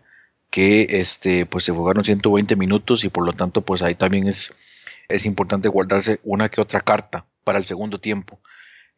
[0.48, 4.52] que este, pues se jugaron 120 minutos y por lo tanto pues ahí también es,
[5.09, 8.40] es importante guardarse una que otra carta para el segundo tiempo.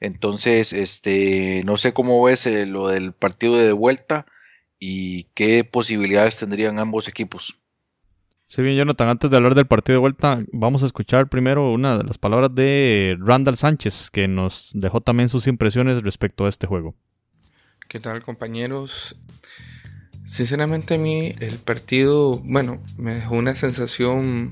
[0.01, 4.27] Entonces, este, no sé cómo ves eh, lo del partido de vuelta
[4.79, 7.59] y qué posibilidades tendrían ambos equipos.
[8.49, 11.99] Sí, bien, Jonathan, antes de hablar del partido de vuelta, vamos a escuchar primero una
[11.99, 16.69] de las palabras de Randall Sánchez, que nos dejó también sus impresiones respecto a este
[16.69, 16.95] juego.
[17.89, 19.17] ¿Qué tal, compañeros?
[20.27, 24.51] Sinceramente a mí el partido, bueno, me dejó una sensación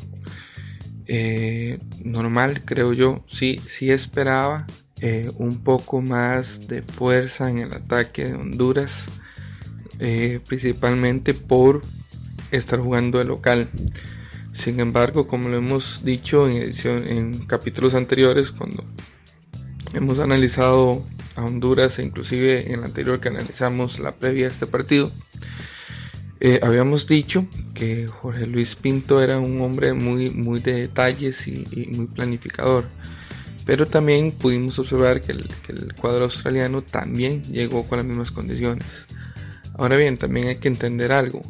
[1.07, 3.25] eh, normal, creo yo.
[3.29, 4.67] Sí, sí esperaba
[5.01, 9.05] eh, un poco más de fuerza en el ataque de Honduras,
[9.99, 11.83] eh, principalmente por
[12.51, 13.69] estar jugando de local.
[14.55, 18.85] Sin embargo, como lo hemos dicho en, edición, en capítulos anteriores, cuando
[19.93, 21.05] hemos analizado
[21.37, 25.11] a Honduras e inclusive en el anterior que analizamos la previa a este partido,
[26.41, 31.65] eh, habíamos dicho que Jorge Luis Pinto era un hombre muy, muy de detalles y,
[31.95, 32.89] muy planificador.
[33.67, 38.31] Pero también pudimos observar que el, que el cuadro australiano también llegó con las mismas
[38.31, 38.87] condiciones.
[39.77, 41.41] Ahora bien, también hay que entender algo.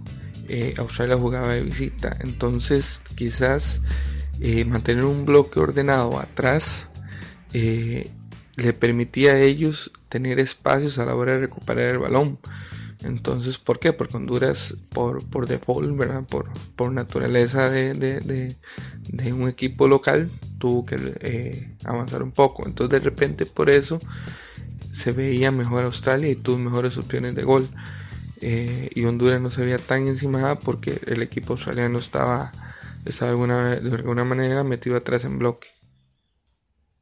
[0.48, 2.16] Eh, Australia jugaba de visita.
[2.20, 3.80] Entonces quizás
[4.40, 6.88] eh, mantener un bloque ordenado atrás
[7.52, 8.10] eh,
[8.56, 12.38] le permitía a ellos tener espacios a la hora de recuperar el balón.
[13.04, 13.92] Entonces, ¿por qué?
[13.92, 16.24] Porque Honduras, por, por default, ¿verdad?
[16.24, 18.56] Por, por naturaleza de,
[19.32, 22.66] un equipo local, tuvo que avanzar un poco.
[22.66, 23.98] Entonces, de repente, por eso
[24.92, 27.68] se veía mejor Australia y tuvo mejores opciones de gol.
[28.40, 32.52] Eh, y Honduras no se veía tan encimada porque el equipo australiano estaba,
[33.04, 35.68] estaba de, alguna, de alguna manera metido atrás en bloque.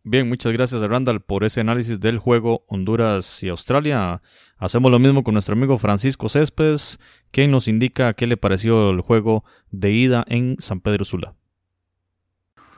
[0.04, 4.20] Bien, muchas gracias a Randall por ese análisis del juego Honduras y Australia.
[4.58, 6.98] Hacemos lo mismo con nuestro amigo Francisco Céspedes,
[7.30, 11.36] quien nos indica qué le pareció el juego de ida en San Pedro Sula.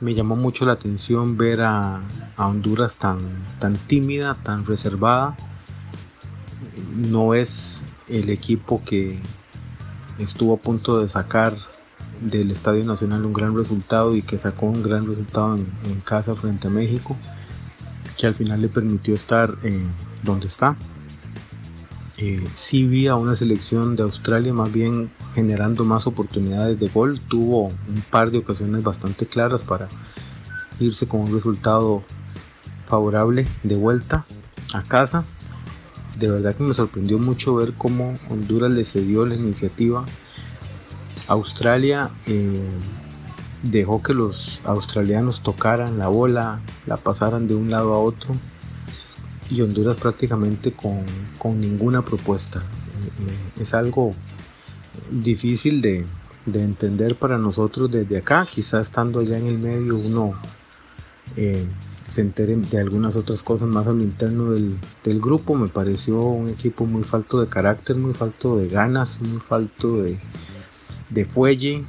[0.00, 2.02] Me llamó mucho la atención ver a,
[2.36, 3.18] a Honduras tan,
[3.58, 5.34] tan tímida, tan reservada.
[6.94, 9.18] No es el equipo que
[10.18, 11.54] estuvo a punto de sacar
[12.20, 16.68] del Estadio Nacional un gran resultado y que sacó un gran resultado en, casa frente
[16.68, 17.16] a México,
[18.16, 19.82] que al final le permitió estar eh,
[20.22, 20.76] donde está.
[22.18, 27.20] Eh, sí vi a una selección de Australia más bien generando más oportunidades de gol,
[27.20, 29.88] tuvo un par de ocasiones bastante claras para
[30.78, 32.02] irse con un resultado
[32.86, 34.24] favorable de vuelta
[34.72, 35.24] a casa
[36.18, 40.04] de verdad que me sorprendió mucho ver cómo Honduras le cedió la iniciativa
[41.28, 42.68] Australia eh,
[43.62, 48.34] dejó que los australianos tocaran la bola, la pasaran de un lado a otro
[49.50, 51.04] y Honduras prácticamente con,
[51.38, 52.60] con ninguna propuesta.
[52.60, 54.10] Eh, es algo
[55.10, 56.04] difícil de,
[56.46, 60.34] de, entender para nosotros desde acá, quizás estando allá en el medio uno
[61.36, 61.66] eh,
[62.08, 65.54] se entere de algunas otras cosas más a lo interno del, del, grupo.
[65.56, 70.20] Me pareció un equipo muy falto de carácter, muy falto de ganas, muy falto de,
[71.10, 71.84] de fuelle.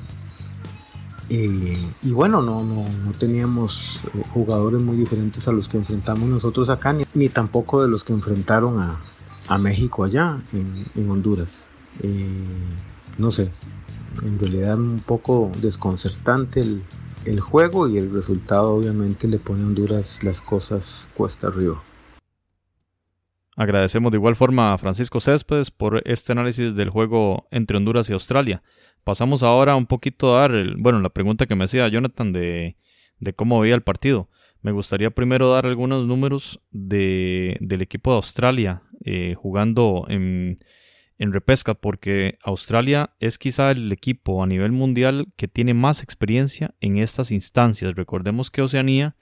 [1.30, 6.30] Eh, y bueno, no, no, no teníamos eh, jugadores muy diferentes a los que enfrentamos
[6.30, 9.02] nosotros acá, ni, ni tampoco de los que enfrentaron a,
[9.48, 11.66] a México allá en, en Honduras.
[12.04, 12.28] Eh,
[13.18, 13.50] no sé,
[14.24, 16.84] en realidad un poco desconcertante el,
[17.26, 21.82] el juego y el resultado obviamente le pone a Honduras las cosas cuesta arriba.
[23.56, 28.14] Agradecemos de igual forma a Francisco Céspedes por este análisis del juego entre Honduras y
[28.14, 28.64] Australia.
[29.06, 32.76] Pasamos ahora un poquito a dar, bueno, la pregunta que me hacía Jonathan de,
[33.20, 34.30] de cómo veía el partido.
[34.62, 40.60] Me gustaría primero dar algunos números de, del equipo de Australia eh, jugando en,
[41.18, 46.74] en repesca, porque Australia es quizá el equipo a nivel mundial que tiene más experiencia
[46.82, 47.96] en estas instancias.
[47.96, 49.16] Recordemos que Oceanía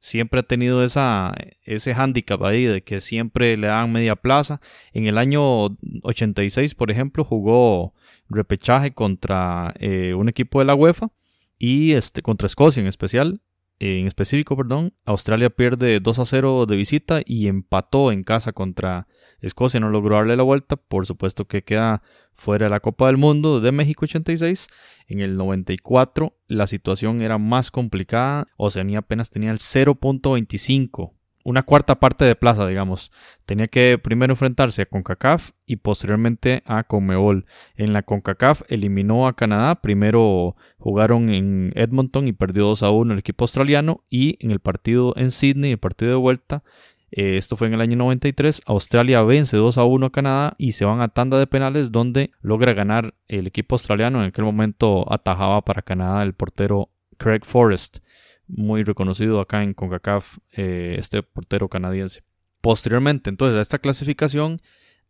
[0.00, 4.60] siempre ha tenido esa, ese hándicap ahí de que siempre le dan media plaza.
[4.92, 5.66] En el año
[6.02, 7.94] 86, por ejemplo, jugó
[8.28, 11.10] repechaje contra eh, un equipo de la UEFA
[11.58, 13.40] y este, contra Escocia en especial.
[13.78, 19.06] En específico, perdón, Australia pierde 2 a 0 de visita y empató en casa contra
[19.40, 19.80] Escocia.
[19.80, 22.02] No logró darle la vuelta, por supuesto que queda
[22.34, 24.68] fuera de la Copa del Mundo de México 86.
[25.06, 28.46] En el 94 la situación era más complicada.
[28.56, 33.10] Oceanía apenas tenía el 0.25 una cuarta parte de plaza, digamos.
[33.46, 37.46] Tenía que primero enfrentarse a CONCACAF y posteriormente a CONMEBOL.
[37.76, 39.80] En la CONCACAF eliminó a Canadá.
[39.80, 44.04] Primero jugaron en Edmonton y perdió 2 a 1 el equipo australiano.
[44.10, 46.62] Y en el partido en Sydney, el partido de vuelta,
[47.10, 50.72] eh, esto fue en el año 93, Australia vence 2 a 1 a Canadá y
[50.72, 54.20] se van a tanda de penales donde logra ganar el equipo australiano.
[54.20, 57.98] En aquel momento atajaba para Canadá el portero Craig Forrest
[58.50, 62.22] muy reconocido acá en CONCACAF, eh, este portero canadiense.
[62.60, 64.58] Posteriormente, entonces, a esta clasificación,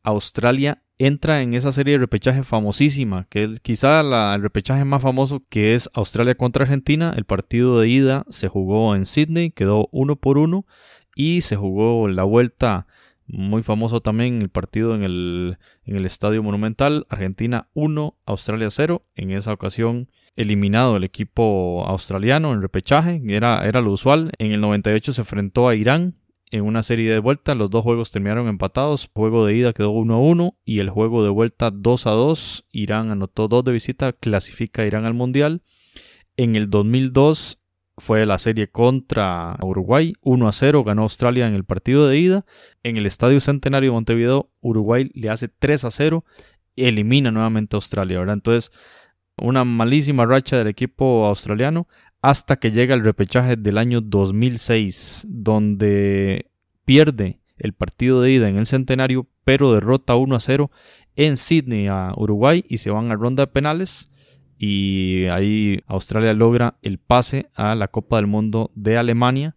[0.02, 5.02] Australia entra en esa serie de repechaje famosísima, que es quizá la, el repechaje más
[5.02, 7.12] famoso, que es Australia contra Argentina.
[7.16, 10.66] El partido de ida se jugó en Sydney, quedó uno por uno,
[11.14, 12.86] y se jugó la vuelta
[13.32, 19.04] muy famoso también el partido en el, Estadio Monumental, Argentina 1, Australia 0.
[19.14, 24.32] En esa ocasión eliminado el equipo australiano en repechaje, era, era lo usual.
[24.38, 26.16] En el 98 se enfrentó a Irán
[26.50, 30.14] en una serie de vuelta, los dos juegos terminaron empatados, juego de ida quedó 1
[30.14, 34.12] a 1 y el juego de vuelta 2 a 2, Irán anotó 2 de visita,
[34.12, 35.62] clasifica Irán al Mundial.
[36.36, 37.59] En el 2002
[38.00, 42.44] fue la serie contra Uruguay, 1 a 0 ganó Australia en el partido de ida.
[42.82, 46.24] En el Estadio Centenario de Montevideo, Uruguay le hace 3 a 0,
[46.76, 48.34] elimina nuevamente a Australia, ¿verdad?
[48.34, 48.72] Entonces,
[49.36, 51.88] una malísima racha del equipo australiano
[52.22, 56.50] hasta que llega el repechaje del año 2006, donde
[56.84, 60.70] pierde el partido de ida en el centenario, pero derrota 1 a 0
[61.16, 64.10] en Sydney a Uruguay y se van a ronda de penales.
[64.62, 69.56] Y ahí Australia logra el pase a la Copa del Mundo de Alemania.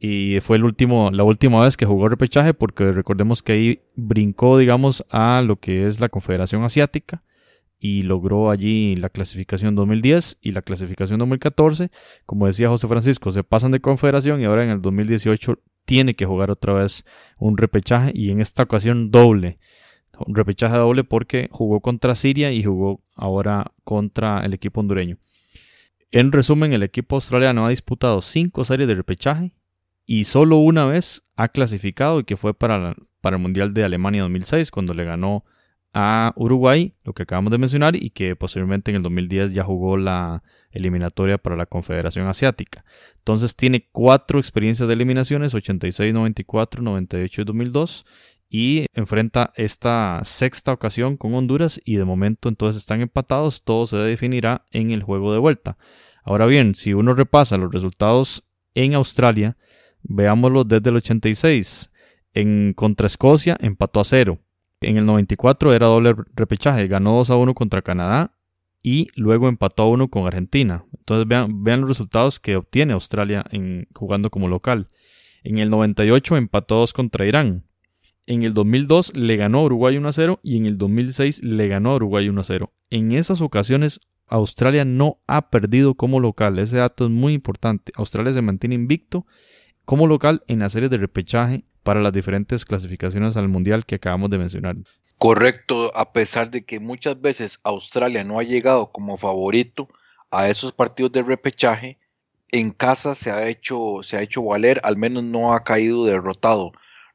[0.00, 4.56] Y fue el último, la última vez que jugó repechaje, porque recordemos que ahí brincó,
[4.56, 7.22] digamos, a lo que es la Confederación Asiática
[7.78, 11.90] y logró allí la clasificación 2010 y la clasificación 2014.
[12.24, 16.24] Como decía José Francisco, se pasan de confederación y ahora en el 2018 tiene que
[16.24, 17.04] jugar otra vez
[17.36, 19.58] un repechaje y en esta ocasión doble.
[20.26, 25.16] Un repechaje doble porque jugó contra Siria y jugó ahora contra el equipo hondureño.
[26.10, 29.54] En resumen, el equipo australiano ha disputado cinco series de repechaje
[30.04, 34.20] y solo una vez ha clasificado y que fue para, para el Mundial de Alemania
[34.20, 35.46] 2006 cuando le ganó
[35.94, 39.96] a Uruguay, lo que acabamos de mencionar, y que posteriormente en el 2010 ya jugó
[39.96, 42.84] la eliminatoria para la Confederación Asiática.
[43.16, 48.04] Entonces tiene cuatro experiencias de eliminaciones, 86, 94, 98 y 2002,
[48.48, 53.96] y enfrenta esta sexta ocasión con Honduras y de momento entonces están empatados, todo se
[53.98, 55.76] definirá en el juego de vuelta.
[56.24, 58.44] Ahora bien, si uno repasa los resultados
[58.74, 59.56] en Australia,
[60.02, 61.90] veámoslo desde el 86.
[62.34, 64.38] En contra Escocia empató a cero.
[64.80, 68.32] En el 94 era doble repechaje, ganó 2 a 1 contra Canadá
[68.82, 70.84] y luego empató a 1 con Argentina.
[70.98, 74.88] Entonces vean, vean los resultados que obtiene Australia en, jugando como local.
[75.42, 77.64] En el 98 empató 2 contra Irán.
[78.28, 81.94] En el 2002 le ganó Uruguay 1 a 0 y en el 2006 le ganó
[81.94, 82.70] Uruguay 1 a 0.
[82.90, 86.58] En esas ocasiones Australia no ha perdido como local.
[86.58, 87.90] Ese dato es muy importante.
[87.96, 89.24] Australia se mantiene invicto
[89.86, 94.28] como local en la serie de repechaje para las diferentes clasificaciones al mundial que acabamos
[94.28, 94.76] de mencionar.
[95.16, 99.88] Correcto, a pesar de que muchas veces Australia no ha llegado como favorito
[100.30, 101.98] a esos partidos de repechaje,
[102.52, 106.72] en casa se ha hecho, se ha hecho valer, al menos no ha caído derrotado.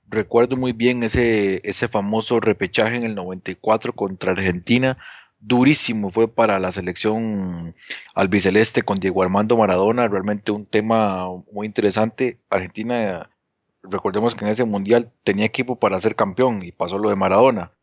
[0.08, 4.98] Recuerdo muy bien ese, ese famoso repechaje en el 94 contra Argentina,
[5.44, 7.76] durísimo fue para la selección
[8.16, 12.40] albiceleste con Diego Armando Maradona, realmente un tema muy interesante.
[12.50, 13.30] Argentina,
[13.84, 17.74] recordemos que en ese mundial tenía equipo para ser campeón y pasó lo de Maradona.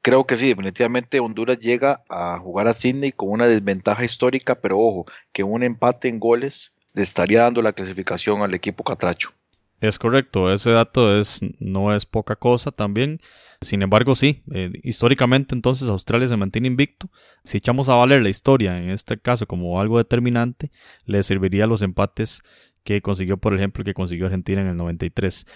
[0.00, 4.78] Creo que sí, definitivamente Honduras llega a jugar a Sydney con una desventaja histórica, pero
[4.78, 9.32] ojo, que un empate en goles le estaría dando la clasificación al equipo catracho.
[9.80, 13.20] Es correcto, ese dato es, no es poca cosa también.
[13.60, 17.10] Sin embargo, sí, eh, históricamente entonces Australia se mantiene invicto.
[17.44, 20.70] Si echamos a valer la historia, en este caso como algo determinante,
[21.04, 22.42] le serviría los empates
[22.84, 25.46] que consiguió, por ejemplo, que consiguió Argentina en el 93.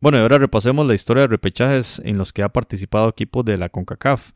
[0.00, 3.58] Bueno, y ahora repasemos la historia de repechajes en los que ha participado equipos de
[3.58, 4.32] la CONCACAF.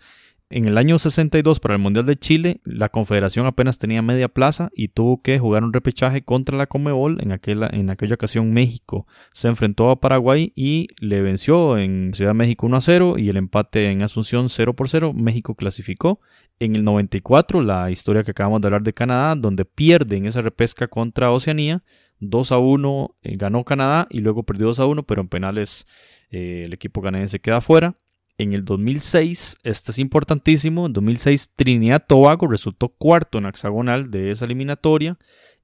[0.55, 4.69] En el año 62 para el Mundial de Chile, la Confederación apenas tenía media plaza
[4.75, 7.23] y tuvo que jugar un repechaje contra la Comebol.
[7.23, 12.33] En aquella, en aquella ocasión México se enfrentó a Paraguay y le venció en Ciudad
[12.33, 15.15] de México 1 a 0 y el empate en Asunción 0 por 0.
[15.15, 16.21] México clasificó.
[16.59, 20.87] En el 94, la historia que acabamos de hablar de Canadá, donde pierden esa repesca
[20.87, 21.83] contra Oceanía.
[22.21, 25.87] 2 a 1 eh, ganó Canadá y luego perdió 2 a 1, pero en penales
[26.31, 27.95] eh, el equipo canadiense queda fuera.
[28.39, 34.31] En el 2006, este es importantísimo, en 2006 Trinidad Tobago resultó cuarto en hexagonal de
[34.31, 35.19] esa eliminatoria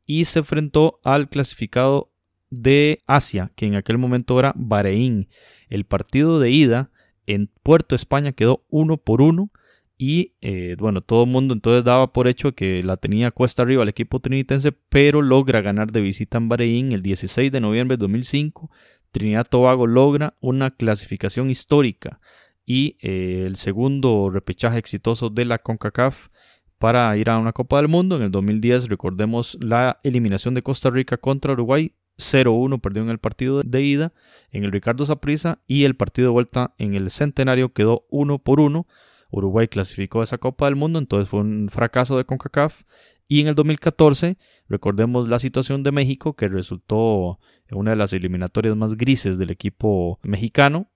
[0.07, 2.13] y se enfrentó al clasificado
[2.51, 5.29] de Asia, que en aquel momento era Bahrein.
[5.69, 6.91] El partido de ida
[7.27, 9.51] en Puerto España quedó uno por uno
[9.97, 13.83] y eh, bueno, todo el mundo entonces daba por hecho que la tenía cuesta arriba
[13.83, 18.03] el equipo trinitense, pero logra ganar de visita en Bahrein el 16 de noviembre de
[18.03, 18.71] 2005.
[19.11, 22.21] Trinidad Tobago logra una clasificación histórica
[22.69, 26.29] y eh, el segundo repechaje exitoso de la CONCACAF
[26.77, 28.17] para ir a una Copa del Mundo.
[28.17, 31.95] En el 2010 recordemos la eliminación de Costa Rica contra Uruguay.
[32.19, 34.13] 0-1 perdió en el partido de ida
[34.51, 38.61] en el Ricardo Saprissa y el partido de vuelta en el Centenario quedó 1 por
[38.61, 38.87] 1.
[39.31, 42.83] Uruguay clasificó a esa Copa del Mundo, entonces fue un fracaso de CONCACAF.
[43.29, 44.37] Y en el 2014,
[44.69, 49.51] recordemos la situación de México, que resultó en una de las eliminatorias más grises del
[49.51, 50.91] equipo mexicano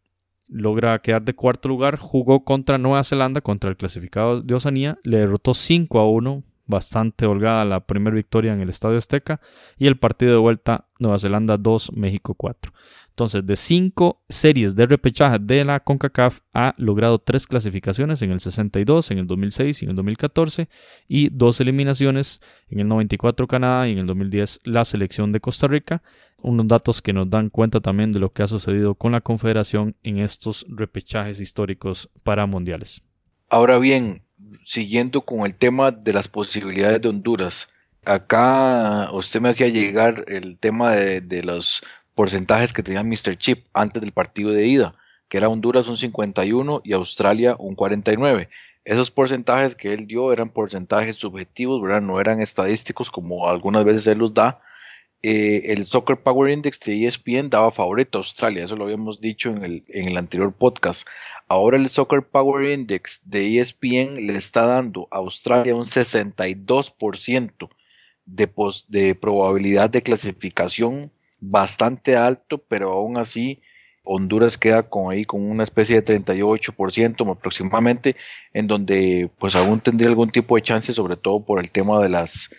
[0.53, 5.19] logra quedar de cuarto lugar, jugó contra Nueva Zelanda, contra el clasificado de Oceanía, le
[5.19, 9.41] derrotó 5 a 1, bastante holgada la primera victoria en el Estadio Azteca,
[9.79, 12.73] y el partido de vuelta Nueva Zelanda 2, México 4.
[13.13, 18.41] Entonces, de cinco series de repechaje de la CONCACAF ha logrado tres clasificaciones en el
[18.41, 20.71] 62, en el 2006 y en el 2014
[21.09, 22.41] y dos eliminaciones
[22.71, 26.03] en el 94 Canadá y en el 2010 la selección de Costa Rica.
[26.39, 29.95] Unos datos que nos dan cuenta también de lo que ha sucedido con la Confederación
[30.03, 33.03] en estos repechajes históricos para mundiales.
[33.51, 34.23] Ahora bien,
[34.65, 37.69] siguiendo con el tema de las posibilidades de Honduras,
[38.07, 41.83] acá usted me hacía llegar el tema de, de los
[42.15, 43.37] porcentajes que tenía Mr.
[43.37, 44.95] Chip antes del partido de ida,
[45.29, 48.49] que era Honduras un 51 y Australia un 49.
[48.85, 54.19] Esos porcentajes que él dio eran porcentajes subjetivos, no eran estadísticos como algunas veces él
[54.19, 54.61] los da.
[55.25, 59.51] Eh, el Soccer Power Index de ESPN daba favorito a Australia, eso lo habíamos dicho
[59.51, 61.07] en el, en el anterior podcast.
[61.47, 67.69] Ahora el Soccer Power Index de ESPN le está dando a Australia un 62%
[68.25, 68.51] de,
[68.89, 73.61] de probabilidad de clasificación bastante alto, pero aún así
[74.05, 78.17] Honduras queda con ahí con una especie de 38% aproximadamente,
[78.53, 82.09] en donde pues aún tendría algún tipo de chance, sobre todo por el tema de
[82.09, 82.51] las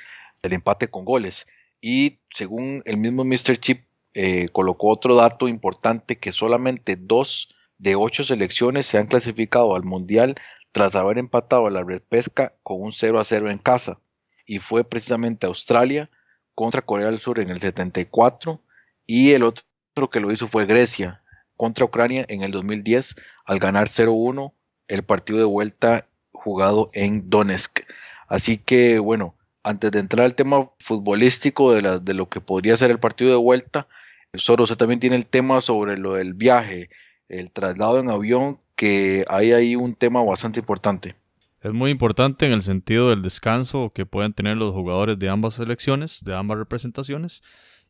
[0.41, 1.47] del empate con goles.
[1.81, 3.57] Y según el mismo Mr.
[3.57, 9.75] Chip eh, colocó otro dato importante que solamente dos de ocho selecciones se han clasificado
[9.75, 10.35] al mundial
[10.71, 13.99] tras haber empatado a la repesca con un 0 a 0 en casa.
[14.45, 16.09] Y fue precisamente Australia
[16.55, 18.61] contra Corea del Sur en el 74
[19.05, 19.63] y el otro
[20.11, 21.21] que lo hizo fue Grecia
[21.57, 24.53] contra Ucrania en el 2010 al ganar 0-1
[24.87, 27.81] el partido de vuelta jugado en Donetsk.
[28.27, 32.99] Así que bueno, antes de entrar al tema futbolístico de, lo que podría ser el
[32.99, 33.87] partido de vuelta,
[34.33, 36.89] usted también tiene el tema sobre lo del viaje,
[37.29, 41.15] el traslado en avión, que hay ahí un tema bastante importante.
[41.61, 45.53] Es muy importante en el sentido del descanso que pueden tener los jugadores de ambas
[45.53, 47.41] selecciones, de ambas representaciones,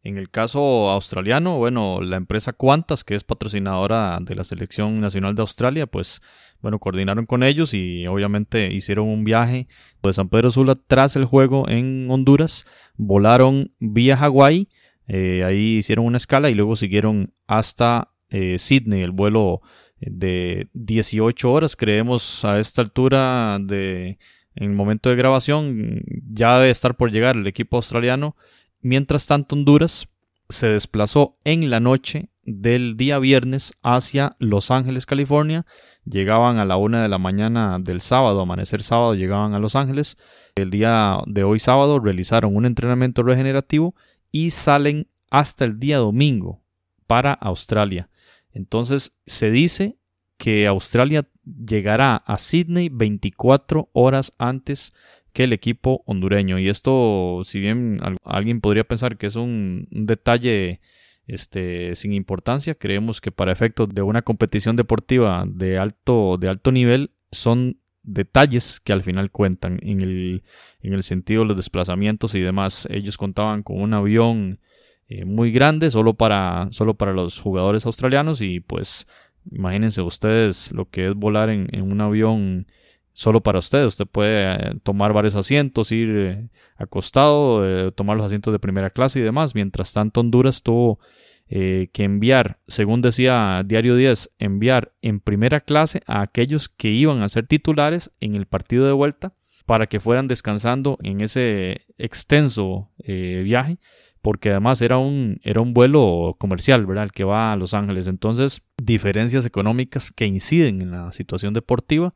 [0.04, 5.34] En el caso australiano, bueno, la empresa Qantas, que es patrocinadora de la Selección Nacional
[5.34, 6.22] de Australia, pues
[6.62, 9.68] bueno, coordinaron con ellos y obviamente hicieron un viaje
[10.02, 12.66] de San Pedro Sula tras el juego en Honduras,
[12.98, 14.68] volaron vía Hawái,
[15.08, 19.62] eh, ahí hicieron una escala y luego siguieron hasta eh, Sydney, el vuelo
[20.02, 24.18] de 18 horas, creemos a esta altura de
[24.56, 28.36] en el momento de grabación ya debe estar por llegar el equipo australiano
[28.84, 30.10] Mientras tanto, Honduras
[30.50, 35.66] se desplazó en la noche del día viernes hacia Los Ángeles, California.
[36.04, 40.18] Llegaban a la una de la mañana del sábado, amanecer sábado, llegaban a Los Ángeles.
[40.56, 43.96] El día de hoy sábado realizaron un entrenamiento regenerativo
[44.34, 46.62] y salen hasta el día domingo
[47.08, 48.10] para Australia.
[48.52, 49.98] Entonces se dice
[50.38, 54.94] que Australia llegará a Sydney 24 horas antes
[55.34, 56.60] que el equipo hondureño.
[56.60, 60.80] Y esto, si bien alguien podría pensar que es un, detalle
[61.28, 66.72] este, sin importancia, creemos que para efectos de una competición deportiva de alto, de alto
[66.72, 70.44] nivel son detalles que al final cuentan en el,
[70.82, 72.88] en el sentido de los desplazamientos y demás.
[72.92, 74.60] Ellos contaban con un avión
[75.08, 79.08] eh, muy grande solo para, solo para los jugadores australianos y pues
[79.52, 82.68] imagínense ustedes lo que es volar en, en un avión
[83.14, 83.86] solo para usted.
[83.86, 88.90] Usted puede eh, tomar varios asientos, ir eh, acostado, eh, tomar los asientos de primera
[88.90, 89.56] clase y demás.
[89.56, 91.00] Mientras tanto, Honduras tuvo
[91.46, 97.30] que enviar, según decía Diario 10, enviar en primera clase a aquellos que iban a
[97.30, 99.34] ser titulares en el partido de vuelta
[99.68, 103.78] para que fueran descansando en ese extenso viaje
[104.24, 107.04] porque además era un, era un vuelo comercial, ¿verdad?
[107.04, 108.08] El que va a Los Ángeles.
[108.08, 112.14] Entonces, diferencias económicas que inciden en la situación deportiva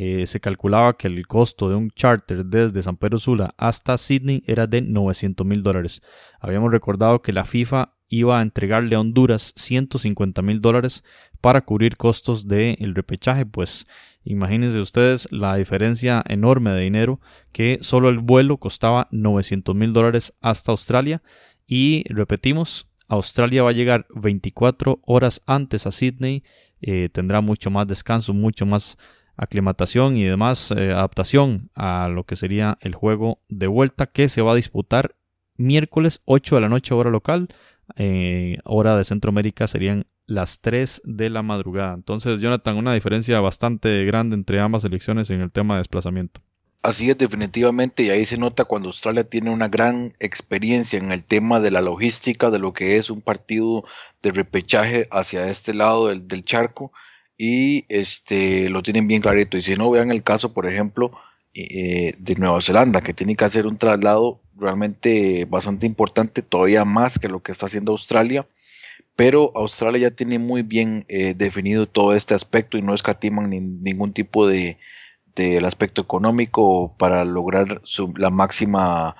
[0.00, 4.44] eh, se calculaba que el costo de un charter desde San Pedro Sula hasta Sydney
[4.46, 6.02] era de 900 mil dólares.
[6.38, 11.02] Habíamos recordado que la FIFA iba a entregarle a Honduras 150 mil dólares
[11.40, 13.88] para cubrir costos del repechaje, pues
[14.22, 17.20] imagínense ustedes la diferencia enorme de dinero
[17.50, 21.22] que solo el vuelo costaba 900 mil dólares hasta Australia
[21.66, 26.44] y repetimos, Australia va a llegar 24 horas antes a Sydney,
[26.80, 28.96] eh, tendrá mucho más descanso, mucho más
[29.38, 34.42] aclimatación y demás eh, adaptación a lo que sería el juego de vuelta que se
[34.42, 35.14] va a disputar
[35.56, 37.48] miércoles 8 de la noche hora local,
[37.96, 41.94] eh, hora de Centroamérica serían las 3 de la madrugada.
[41.94, 46.42] Entonces, Jonathan, una diferencia bastante grande entre ambas elecciones en el tema de desplazamiento.
[46.82, 51.24] Así es, definitivamente, y ahí se nota cuando Australia tiene una gran experiencia en el
[51.24, 53.84] tema de la logística, de lo que es un partido
[54.22, 56.92] de repechaje hacia este lado del, del charco,
[57.38, 59.56] y este, lo tienen bien clarito.
[59.56, 61.12] Y si no, vean el caso, por ejemplo,
[61.54, 67.18] eh, de Nueva Zelanda, que tiene que hacer un traslado realmente bastante importante, todavía más
[67.18, 68.46] que lo que está haciendo Australia.
[69.16, 74.12] Pero Australia ya tiene muy bien eh, definido todo este aspecto y no escatiman ningún
[74.12, 74.76] tipo de
[75.34, 77.80] del aspecto económico para lograr
[78.16, 79.14] la máxima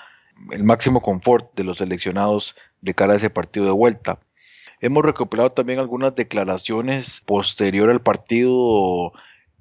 [0.50, 4.18] el máximo confort de los seleccionados de cara a ese partido de vuelta.
[4.80, 9.12] Hemos recopilado también algunas declaraciones posterior al partido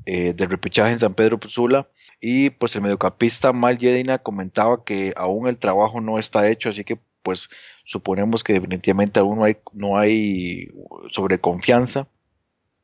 [0.05, 1.89] eh, de repechaje en San Pedro Sula
[2.21, 6.83] y pues el mediocampista Mal Yedina comentaba que aún el trabajo no está hecho, así
[6.83, 7.49] que pues
[7.83, 10.69] suponemos que definitivamente aún no hay, no hay
[11.11, 12.07] sobreconfianza.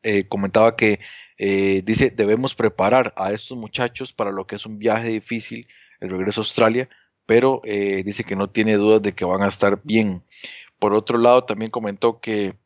[0.02, 1.00] Eh, comentaba que
[1.38, 5.68] eh, dice debemos preparar a estos muchachos para lo que es un viaje difícil,
[6.02, 6.90] el regreso a Australia,
[7.26, 10.24] pero dice que no tiene dudas de que van a estar bien.
[10.84, 12.58] Por otro lado, también comentó que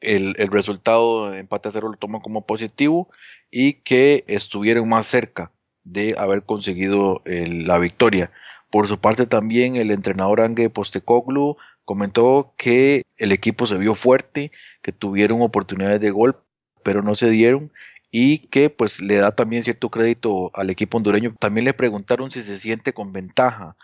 [0.00, 3.10] el, resultado de empate a cero lo toma como positivo
[3.50, 5.50] y que estuvieron más cerca
[5.82, 8.30] de haber conseguido la victoria.
[8.70, 14.52] Por su parte también el entrenador Ange Postecoglu comentó que el equipo se vio fuerte,
[14.80, 16.40] que tuvieron oportunidades de gol,
[16.84, 17.72] pero no se dieron
[18.12, 21.34] y que pues le da también cierto crédito al equipo hondureño.
[21.40, 23.76] También le preguntaron si se siente con ventaja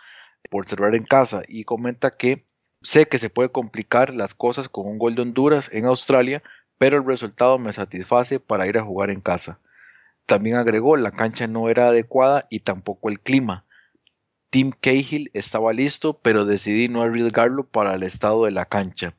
[0.49, 2.45] por cerrar en casa y comenta que
[2.85, 6.43] Sé que se puede complicar las cosas con un gol de Honduras en Australia,
[6.77, 9.59] pero el resultado me satisface para ir a jugar en casa.
[10.27, 13.65] También agregó, la cancha no era adecuada y tampoco el clima.
[14.51, 19.15] Tim Cahill estaba listo, pero decidí no arriesgarlo para el estado de la cancha.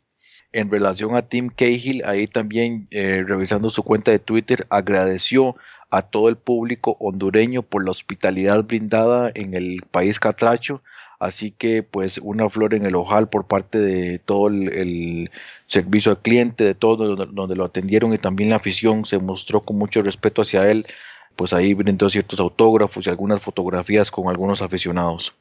[0.53, 5.57] En relación a Tim Cahill, ahí también eh, revisando su cuenta de Twitter, agradeció
[5.91, 10.85] a todo el público hondureño por la hospitalidad brindada en el país catracho
[11.19, 15.31] Así que pues una flor en el ojal por parte de todo el,
[15.67, 19.79] servicio al cliente, de todo donde, lo atendieron y también la afición se mostró con
[19.79, 20.87] mucho respeto hacia él.
[21.35, 25.35] Pues ahí brindó ciertos autógrafos y algunas fotografías con algunos aficionados.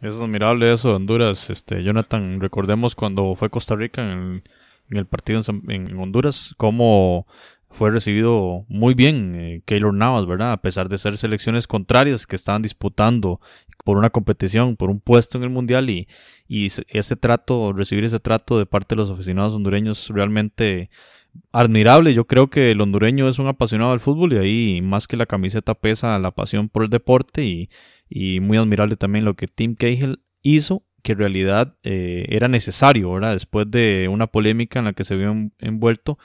[0.00, 2.40] Es admirable eso Honduras, este Jonathan.
[2.40, 4.42] Recordemos cuando fue Costa Rica en
[4.90, 7.26] el, partido en, Honduras, cómo
[7.70, 10.52] fue recibido muy bien eh, Keylor Navas, ¿verdad?
[10.52, 13.40] A pesar de ser selecciones contrarias que estaban disputando
[13.84, 16.08] por una competición, por un puesto en el Mundial y,
[16.46, 20.90] y ese trato, recibir ese trato de parte de los aficionados hondureños realmente
[21.52, 22.14] admirable.
[22.14, 25.26] Yo creo que el hondureño es un apasionado del fútbol y ahí más que la
[25.26, 27.70] camiseta pesa la pasión por el deporte y,
[28.08, 33.12] y muy admirable también lo que Tim Cahill hizo que en realidad eh, era necesario,
[33.12, 33.32] ¿verdad?
[33.32, 36.18] Después de una polémica en la que se vio envuelto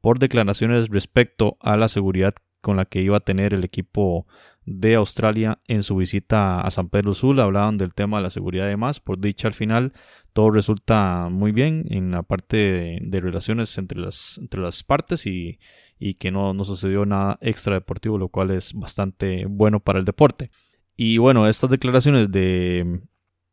[0.00, 4.26] por declaraciones respecto a la seguridad con la que iba a tener el equipo
[4.66, 7.44] de Australia en su visita a San Pedro Sula.
[7.44, 9.00] Hablaban del tema de la seguridad y demás.
[9.00, 9.92] Por dicha, al final
[10.32, 15.58] todo resulta muy bien en la parte de, relaciones entre las, entre las partes y,
[15.98, 20.04] y que no, no, sucedió nada extra deportivo, lo cual es bastante bueno para el
[20.04, 20.50] deporte.
[20.96, 23.00] Y bueno, estas declaraciones de,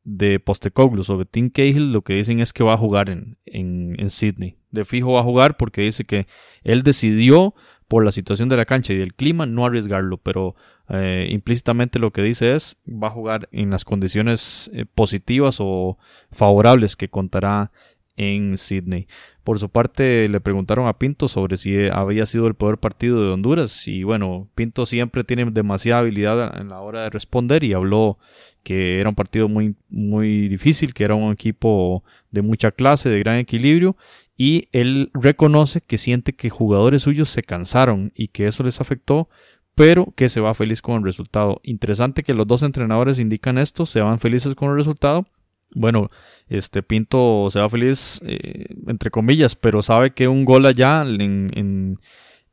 [0.09, 3.93] de Postecoglu sobre Tim Cahill lo que dicen es que va a jugar en, en,
[3.99, 4.55] en Sydney.
[4.71, 6.27] De fijo va a jugar porque dice que
[6.63, 7.53] él decidió
[7.89, 10.55] por la situación de la cancha y del clima no arriesgarlo, pero
[10.87, 15.97] eh, implícitamente lo que dice es va a jugar en las condiciones eh, positivas o
[16.31, 17.71] favorables que contará
[18.17, 19.07] en Sydney.
[19.43, 23.31] Por su parte le preguntaron a Pinto sobre si había sido el peor partido de
[23.31, 28.17] Honduras y bueno, Pinto siempre tiene demasiada habilidad en la hora de responder y habló
[28.63, 33.19] que era un partido muy, muy difícil, que era un equipo de mucha clase, de
[33.19, 33.95] gran equilibrio
[34.37, 39.29] y él reconoce que siente que jugadores suyos se cansaron y que eso les afectó,
[39.73, 41.59] pero que se va feliz con el resultado.
[41.63, 45.25] Interesante que los dos entrenadores indican esto, se van felices con el resultado.
[45.71, 46.09] Bueno,
[46.47, 51.51] este Pinto se va feliz, eh, entre comillas, pero sabe que un gol allá en,
[51.53, 51.99] en,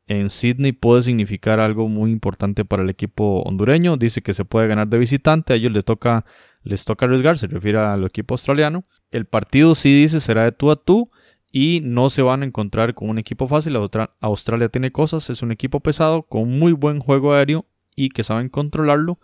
[0.07, 3.97] en Sydney puede significar algo muy importante para el equipo hondureño.
[3.97, 6.25] Dice que se puede ganar de visitante, a ellos les toca,
[6.63, 8.83] les toca arriesgar, se refiere al equipo australiano.
[9.11, 11.11] El partido sí dice será de tú a tú
[11.51, 13.79] y no se van a encontrar con un equipo fácil.
[14.21, 18.49] Australia tiene cosas, es un equipo pesado con muy buen juego aéreo y que saben
[18.49, 19.21] controlarlo,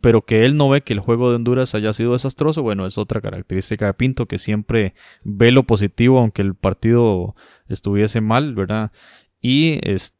[0.00, 2.62] pero que él no ve que el juego de Honduras haya sido desastroso.
[2.62, 7.34] Bueno, es otra característica de Pinto que siempre ve lo positivo aunque el partido
[7.68, 8.92] estuviese mal, ¿verdad?
[9.40, 10.14] Y es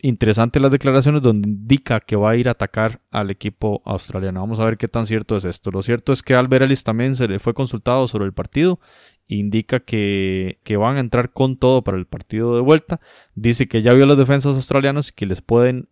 [0.00, 4.40] interesante las declaraciones donde indica que va a ir a atacar al equipo australiano.
[4.40, 5.70] Vamos a ver qué tan cierto es esto.
[5.70, 8.80] Lo cierto es que Albert Ellis también se le fue consultado sobre el partido
[9.38, 13.00] indica que, van a entrar con todo para el partido de vuelta.
[13.34, 15.88] Dice que ya vio a los defensas australianos y que les pueden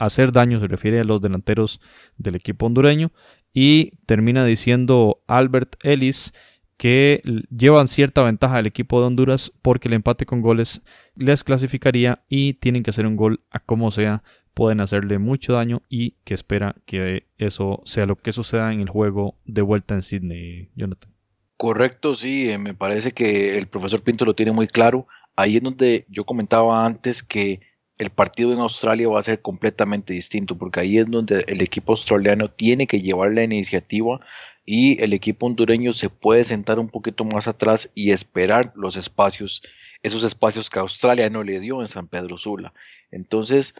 [0.00, 1.80] hacer daño, se refiere a los delanteros
[2.16, 3.12] del equipo hondureño.
[3.52, 6.32] Y termina diciendo Albert Ellis
[6.80, 7.20] que
[7.54, 10.80] llevan cierta ventaja el equipo de Honduras porque el empate con goles
[11.14, 14.22] les clasificaría y tienen que hacer un gol a como sea.
[14.54, 18.88] Pueden hacerle mucho daño y que espera que eso sea lo que suceda en el
[18.88, 21.12] juego de vuelta en Sydney, Jonathan.
[21.58, 25.06] Correcto, sí, eh, me parece que el profesor Pinto lo tiene muy claro.
[25.36, 27.60] Ahí es donde yo comentaba antes que
[28.00, 31.92] el partido en Australia va a ser completamente distinto, porque ahí es donde el equipo
[31.92, 34.20] australiano tiene que llevar la iniciativa
[34.64, 39.62] y el equipo hondureño se puede sentar un poquito más atrás y esperar los espacios,
[40.02, 42.72] esos espacios que Australia no le dio en San Pedro Sula.
[43.10, 43.74] Entonces,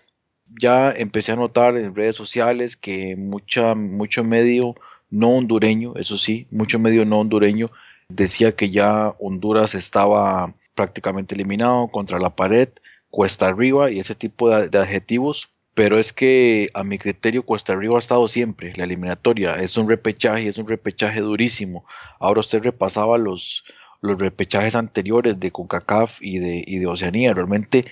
[0.60, 4.74] ya empecé a notar en redes sociales que mucha, mucho medio
[5.08, 7.70] no hondureño, eso sí, mucho medio no hondureño,
[8.10, 12.68] decía que ya Honduras estaba prácticamente eliminado contra la pared,
[13.10, 15.50] cuesta arriba y ese tipo de, adjetivos.
[15.74, 19.88] Pero es que a mi criterio Cuesta Arriba ha estado siempre, la eliminatoria, es un
[19.88, 21.84] repechaje, es un repechaje durísimo.
[22.18, 23.64] Ahora usted repasaba los,
[24.00, 27.86] los repechajes anteriores de CONCACAF y de, y de Oceanía, realmente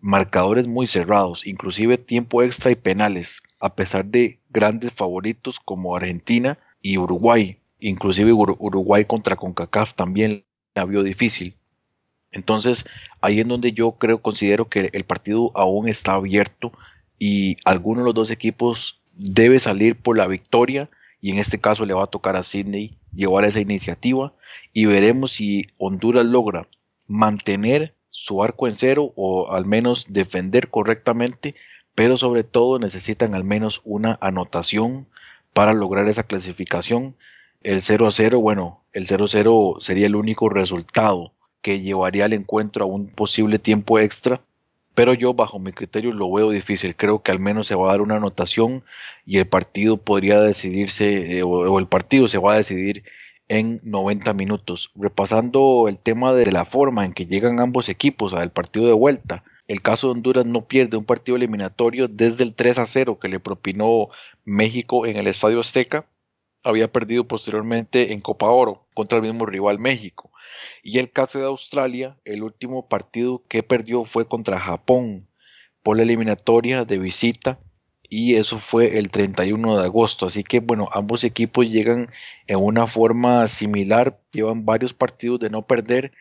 [0.00, 6.58] marcadores muy cerrados, inclusive tiempo extra y penales, a pesar de grandes favoritos como Argentina
[6.82, 7.58] y Uruguay.
[7.78, 10.44] Inclusive Uruguay contra CONCACAF también
[10.74, 11.56] la vio difícil.
[12.32, 12.86] Entonces,
[13.20, 16.72] ahí en donde yo creo, considero que el partido aún está abierto
[17.18, 20.88] y alguno de los dos equipos debe salir por la victoria
[21.20, 24.32] y en este caso le va a tocar a Sydney llevar esa iniciativa
[24.72, 26.66] y veremos si Honduras logra
[27.06, 31.54] mantener su arco en cero o al menos defender correctamente,
[31.94, 35.06] pero sobre todo necesitan al menos una anotación
[35.52, 37.16] para lograr esa clasificación.
[37.62, 42.24] El 0 a 0, bueno, el 0 a 0 sería el único resultado que llevaría
[42.26, 44.42] al encuentro a un posible tiempo extra,
[44.94, 46.96] pero yo bajo mi criterio lo veo difícil.
[46.96, 48.84] Creo que al menos se va a dar una anotación
[49.24, 53.04] y el partido podría decidirse, eh, o, el partido se va a decidir
[53.48, 54.90] en 90 minutos.
[54.94, 59.44] Repasando el tema de la forma en que llegan ambos equipos al partido de vuelta.
[59.68, 63.28] El caso de Honduras no pierde un partido eliminatorio desde el 3 a 0 que
[63.28, 64.08] le propinó
[64.44, 66.06] México en el Estadio Azteca
[66.64, 70.29] había perdido posteriormente en Copa Oro contra el mismo rival México.
[70.82, 75.28] Y el caso de Australia, el último partido que perdió fue contra Japón
[75.82, 77.58] por la eliminatoria de visita
[78.08, 80.26] y eso fue el 31 de agosto.
[80.26, 82.08] Así que bueno, ambos equipos llegan
[82.46, 86.12] en una forma similar, llevan varios partidos de no perder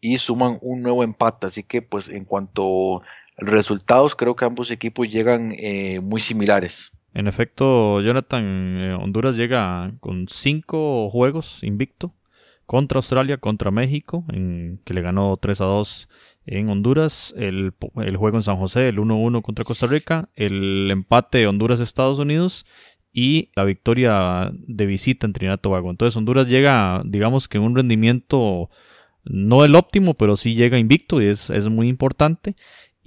[0.00, 1.46] y suman un nuevo empate.
[1.46, 3.02] Así que pues en cuanto a
[3.38, 6.92] resultados, creo que ambos equipos llegan eh, muy similares.
[7.14, 12.12] En efecto, Jonathan, eh, Honduras llega con cinco juegos invicto
[12.68, 16.08] contra Australia, contra México, en, que le ganó 3 a 2
[16.44, 17.72] en Honduras, el,
[18.14, 22.66] juego en San José, el 1-1 contra Costa Rica, el empate Honduras-Estados Unidos
[23.10, 25.90] y la victoria de visita en Trinidad y Tobago.
[25.90, 28.68] Entonces Honduras llega, digamos que un rendimiento
[29.24, 32.54] no el óptimo, pero sí llega invicto y es, es muy importante.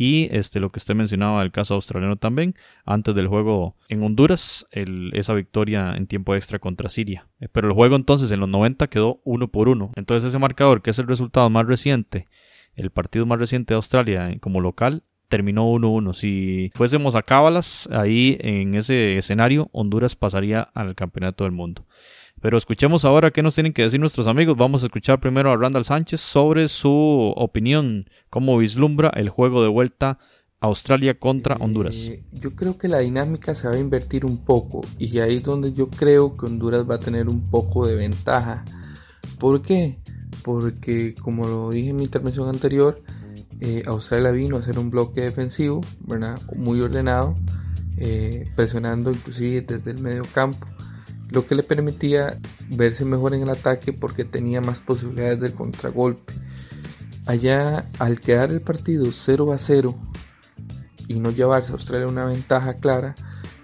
[0.04, 4.66] Y este, lo que usted mencionaba, el caso australiano también, antes del juego en Honduras,
[4.72, 7.28] esa victoria en tiempo extra contra Siria.
[7.40, 9.92] Eh, pero el juego entonces en los 90 quedó uno por uno.
[9.96, 12.26] Entonces ese marcador, que es el resultado más reciente,
[12.76, 16.16] el partido más reciente de Australia como local, terminó 1-1.
[16.16, 21.86] Si fuésemos a cábalas, ahí en ese escenario, Honduras pasaría al campeonato del mundo.
[22.42, 24.58] Pero escuchemos ahora qué nos tienen que decir nuestros amigos.
[24.58, 29.70] Vamos a escuchar primero a Randall Sánchez sobre su opinión, cómo vislumbra el juego de
[29.70, 30.18] vuelta
[30.60, 31.96] Australia contra Honduras.
[31.96, 35.44] Eh, yo creo que la dinámica se va a invertir un poco y ahí es
[35.44, 38.66] donde yo creo que Honduras va a tener un poco de ventaja.
[39.40, 40.00] ¿Por qué?
[40.44, 43.04] Porque como lo dije en mi intervención anterior,
[43.60, 46.40] eh, Australia vino a hacer un bloque defensivo, ¿verdad?
[46.56, 47.36] Muy ordenado,
[47.98, 50.66] eh, presionando inclusive desde el medio campo
[51.32, 52.38] lo que le permitía
[52.70, 56.34] verse mejor en el ataque porque tenía más posibilidades del contragolpe.
[57.26, 59.96] Allá, al quedar el partido 0 a 0
[61.08, 63.16] y no llevarse a Australia una ventaja clara,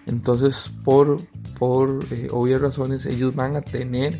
[0.06, 1.18] entonces por,
[1.60, 4.20] por eh, obvias razones ellos van a tener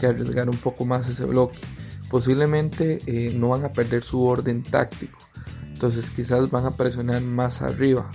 [0.00, 1.60] que arriesgar un poco más ese bloque.
[2.08, 5.18] Posiblemente eh, no van a perder su orden táctico,
[5.62, 8.10] entonces quizás van a presionar más arriba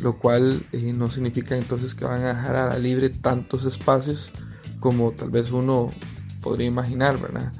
[0.00, 4.30] lo cual eh, no significa entonces que van a dejar a la libre tantos espacios
[4.80, 5.90] como tal vez uno
[6.42, 7.52] podría imaginar, ¿verdad?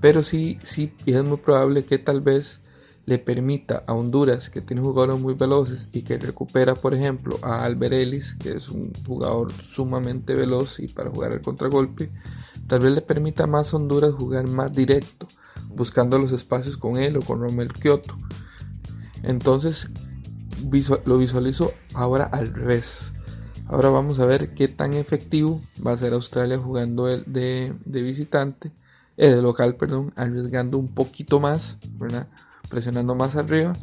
[0.00, 2.60] Pero sí, sí, es muy probable que tal vez
[3.06, 7.64] le permita a Honduras, que tiene jugadores muy veloces y que recupera, por ejemplo, a
[7.64, 12.10] Albert Ellis, que es un jugador sumamente veloz y para jugar el contragolpe,
[12.66, 15.26] tal vez le permita más a Honduras jugar más directo,
[15.68, 18.16] buscando los espacios con él o con Romel Kioto.
[19.22, 19.88] Entonces,
[21.04, 23.12] lo visualizo ahora al revés.
[23.66, 28.72] Ahora vamos a ver qué tan efectivo va a ser Australia jugando de, de visitante,
[29.16, 31.76] eh, de local, perdón, arriesgando un poquito más,
[32.68, 33.74] presionando más arriba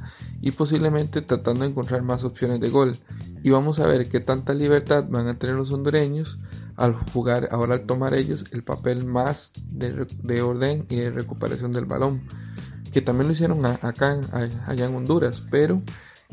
[0.41, 2.97] y posiblemente tratando de encontrar más opciones de gol.
[3.43, 6.37] Y vamos a ver qué tanta libertad van a tener los hondureños
[6.75, 11.71] al jugar, ahora al tomar ellos el papel más de, de orden y de recuperación
[11.71, 12.23] del balón.
[12.91, 14.19] Que también lo hicieron acá
[14.65, 15.81] allá en Honduras, pero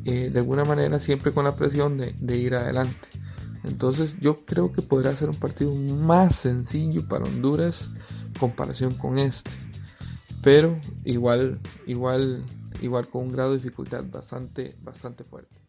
[0.03, 3.09] de alguna manera siempre con la presión de, ir adelante.
[3.65, 7.95] Entonces yo creo que podrá ser un partido más sencillo para Honduras
[8.27, 9.51] en comparación con este.
[10.43, 12.45] Pero igual, igual,
[12.83, 15.65] igual con un grado de dificultad bastante, bastante fuerte.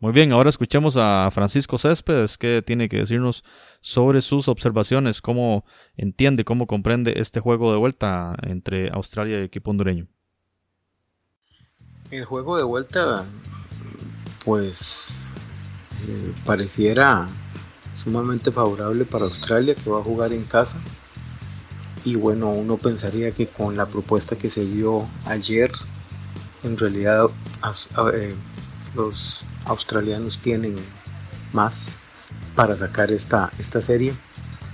[0.00, 3.42] Muy bien, ahora escuchemos a Francisco Céspedes que tiene que decirnos
[3.80, 5.64] sobre sus observaciones, cómo
[5.96, 10.06] entiende, cómo comprende este juego de vuelta entre Australia y equipo hondureño.
[12.10, 13.26] El juego de vuelta,
[14.42, 15.20] pues,
[16.08, 17.26] eh, pareciera
[18.02, 20.78] sumamente favorable para Australia, que va a jugar en casa.
[22.06, 25.70] Y bueno, uno pensaría que con la propuesta que se dio ayer,
[26.62, 27.26] en realidad
[28.14, 28.34] eh,
[28.94, 30.76] los australianos tienen
[31.52, 31.88] más
[32.56, 34.14] para sacar esta, esta serie.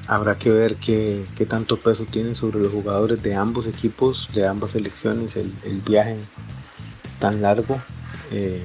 [0.07, 4.73] Habrá que ver qué, tanto peso tiene sobre los jugadores de ambos equipos, de ambas
[4.73, 6.21] selecciones, el, el viaje
[7.25, 7.81] tan largo.
[8.31, 8.63] Eh,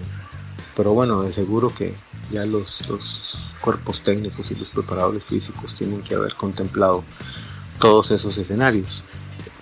[0.76, 1.94] pero bueno, de seguro que
[2.30, 2.84] ya los,
[3.62, 7.06] cuerpos técnicos y los preparadores físicos tienen que haber contemplado
[7.80, 9.06] todos esos escenarios.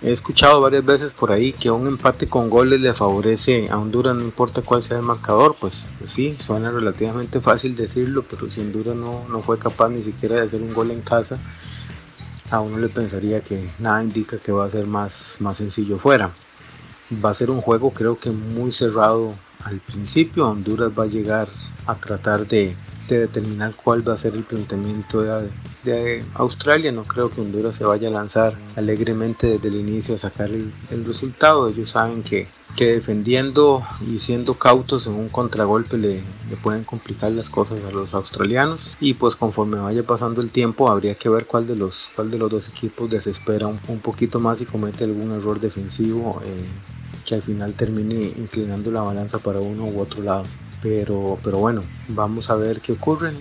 [0.02, 4.16] He escuchado varias veces por ahí que un empate con goles le favorece a Honduras,
[4.16, 8.60] no importa cuál sea el marcador, pues, pues sí, suena relativamente fácil decirlo, pero si
[8.60, 11.38] Honduras no, no fue capaz ni siquiera de hacer un gol en casa,
[12.50, 16.32] a uno le pensaría que nada indica que va a ser más, más sencillo fuera.
[17.24, 19.32] Va a ser un juego creo que muy cerrado
[19.64, 20.48] al principio.
[20.48, 21.48] Honduras va a llegar
[21.86, 22.76] a tratar de,
[23.14, 26.92] de determinar cuál va a ser el planteamiento de, Australia.
[26.92, 30.72] No creo que Honduras se vaya a lanzar alegremente desde el inicio a sacar el,
[31.04, 31.68] resultado.
[31.68, 32.46] Ellos saben que,
[32.76, 37.90] que, defendiendo y siendo cautos en un contragolpe le, le, pueden complicar las cosas a
[37.90, 38.96] los australianos.
[39.00, 42.38] Y pues conforme vaya pasando el tiempo habría que ver cuál de los, cuál de
[42.38, 46.42] los dos equipos desespera un, un poquito más y comete algún error defensivo.
[46.44, 46.66] Eh,
[47.28, 50.44] que al final termine inclinando la balanza para uno u otro lado.
[50.82, 53.32] Pero, pero bueno, vamos a ver qué ocurre.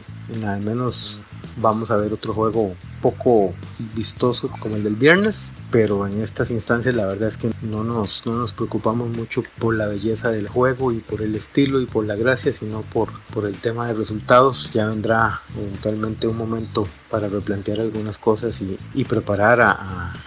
[0.44, 1.20] Al menos
[1.58, 3.54] vamos a ver otro juego poco
[3.96, 8.26] vistoso como el del viernes, pero en estas instancias la verdad es que no nos,
[8.26, 12.06] no nos preocupamos mucho por la belleza del juego y por el estilo y por
[12.06, 14.72] la gracia, sino por, por el tema de resultados.
[14.74, 19.62] Ya vendrá eventualmente un momento para replantear algunas cosas y, y preparar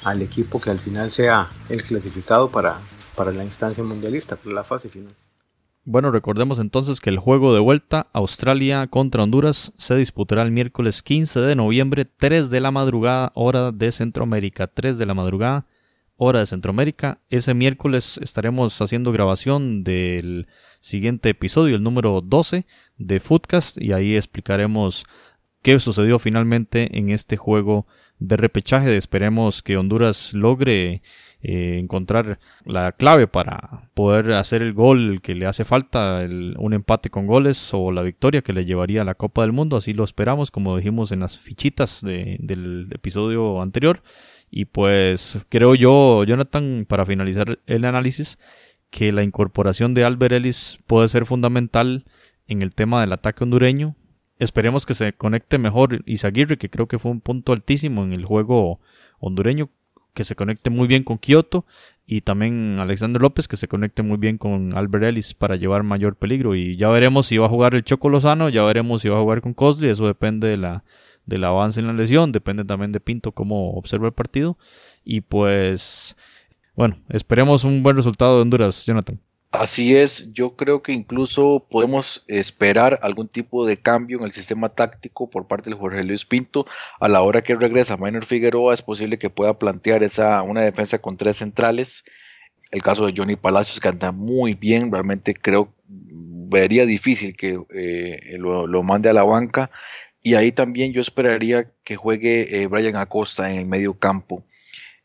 [0.02, 2.80] al equipo que al final sea el clasificado para,
[3.14, 5.14] para la instancia mundialista, para la fase final.
[5.84, 11.02] Bueno, recordemos entonces que el juego de vuelta Australia contra Honduras se disputará el miércoles
[11.02, 14.66] 15 de noviembre, 3 de la madrugada, hora de Centroamérica.
[14.66, 15.66] 3 de la madrugada,
[16.16, 17.20] hora de Centroamérica.
[17.30, 20.48] Ese miércoles estaremos haciendo grabación del
[20.80, 22.66] siguiente episodio, el número 12
[22.98, 25.06] de Footcast, y ahí explicaremos
[25.62, 27.86] qué sucedió finalmente en este juego
[28.18, 28.98] de repechaje.
[28.98, 31.02] Esperemos que Honduras logre
[31.42, 36.20] eh, encontrar la clave para poder hacer el gol que le hace falta,
[36.58, 39.76] un empate con goles o la victoria que le llevaría a la Copa del Mundo.
[39.76, 44.02] Así lo esperamos, como dijimos en las fichitas del episodio anterior.
[44.50, 48.38] Y pues creo yo, Jonathan, para finalizar el análisis,
[48.90, 52.04] que la incorporación de Albert Ellis puede ser fundamental
[52.48, 53.96] en el tema del ataque hondureño.
[54.38, 58.24] Esperemos que se conecte mejor Isaguirre, que creo que fue un punto altísimo en el
[58.24, 58.80] juego
[59.20, 59.70] hondureño
[60.14, 61.64] que se conecte muy bien con Kioto
[62.06, 66.16] y también Alexander López que se conecte muy bien con Albert Ellis para llevar mayor
[66.16, 69.18] peligro y ya veremos si va a jugar el Choco Lozano, ya veremos si va
[69.18, 70.84] a jugar con Cosley, eso depende de la,
[71.26, 74.58] del avance en la lesión, depende también de Pinto cómo observa el partido
[75.04, 76.16] y pues
[76.74, 79.20] bueno, esperemos un buen resultado de Honduras, Jonathan.
[79.52, 84.68] Así es, yo creo que incluso podemos esperar algún tipo de cambio en el sistema
[84.68, 86.66] táctico por parte de Jorge Luis Pinto.
[87.00, 90.98] A la hora que regresa Minor Figueroa es posible que pueda plantear esa, una defensa
[90.98, 92.04] con tres centrales.
[92.70, 98.36] El caso de Johnny Palacios que anda muy bien, realmente creo, vería difícil que eh,
[98.38, 99.72] lo, mande a la banca.
[100.22, 104.44] Y ahí también yo esperaría que juegue eh, Brian Acosta en el medio campo.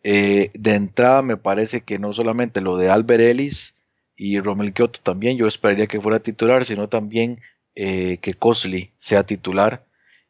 [0.03, 3.84] Eh, de entrada me parece que no solamente lo de Albert Ellis,
[4.15, 7.41] y Romel Kioto también, yo esperaría que fuera titular, sino también
[7.75, 9.85] eh, que Cosley sea titular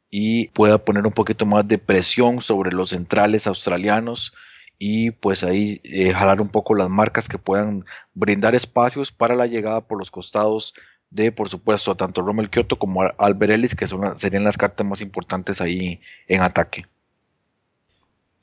[0.10, 4.34] y pueda poner un poquito más de presión sobre los centrales australianos
[4.80, 9.48] y pues ahí eh, jalar un poco las marcas que puedan brindar espacios para la
[9.48, 10.74] llegada por los costados
[11.10, 15.02] de por supuesto tanto Romel Kioto como Albert Ellis que son, serían las cartas más
[15.02, 16.86] importantes ahí en ataque.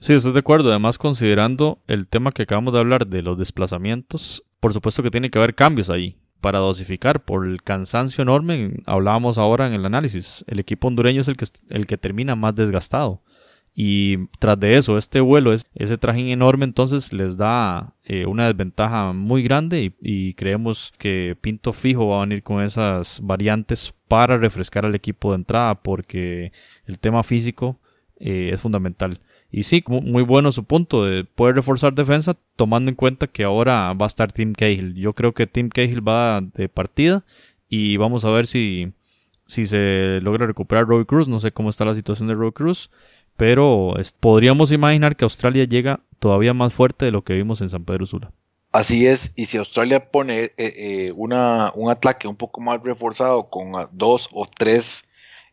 [0.01, 0.71] Sí, estoy de acuerdo.
[0.71, 5.29] Además, considerando el tema que acabamos de hablar de los desplazamientos, por supuesto que tiene
[5.29, 8.75] que haber cambios ahí para dosificar por el cansancio enorme.
[8.87, 10.45] Hablábamos ahora en el análisis.
[10.47, 13.23] El equipo hondureño es el que, el que termina más desgastado.
[13.75, 19.13] Y tras de eso, este vuelo, ese trajín enorme, entonces les da eh, una desventaja
[19.13, 24.87] muy grande y, creemos que Pinto Fijo va a venir con esas variantes para refrescar
[24.87, 26.53] al equipo de entrada porque
[26.87, 27.81] el tema físico
[28.21, 29.21] eh, es fundamental.
[29.55, 33.93] Y sí, muy bueno su punto de poder reforzar defensa, tomando en cuenta que ahora
[33.93, 34.95] va a estar Tim Cahill.
[34.95, 37.23] Yo creo que Tim Cahill va de partida
[37.69, 38.95] y vamos a ver si,
[39.47, 41.29] si se logra recuperar Roy Cruz.
[41.29, 42.91] No sé cómo está la situación de Roy Cruz,
[43.37, 47.85] pero podríamos imaginar que Australia llega todavía más fuerte de lo que vimos en San
[47.85, 48.33] Pedro Sula.
[48.73, 53.51] Así es, y si Australia pone eh, eh, una, un ataque un poco más reforzado
[53.51, 55.05] con dos o tres,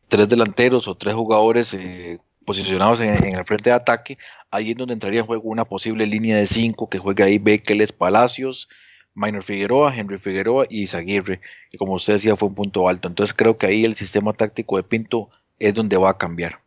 [0.08, 2.20] tres delanteros o tres jugadores eh,
[2.50, 4.18] posicionados en, el frente de ataque,
[4.50, 7.92] ahí es donde entraría en juego una posible línea de cinco que juega ahí Bekeles,
[7.92, 8.68] Palacios,
[9.14, 13.08] Minor Figueroa, Henry Figueroa y Zaguirre, que como usted decía fue un punto alto.
[13.08, 15.30] Entonces creo que ahí el sistema táctico de Pinto
[15.60, 16.60] es donde va a cambiar.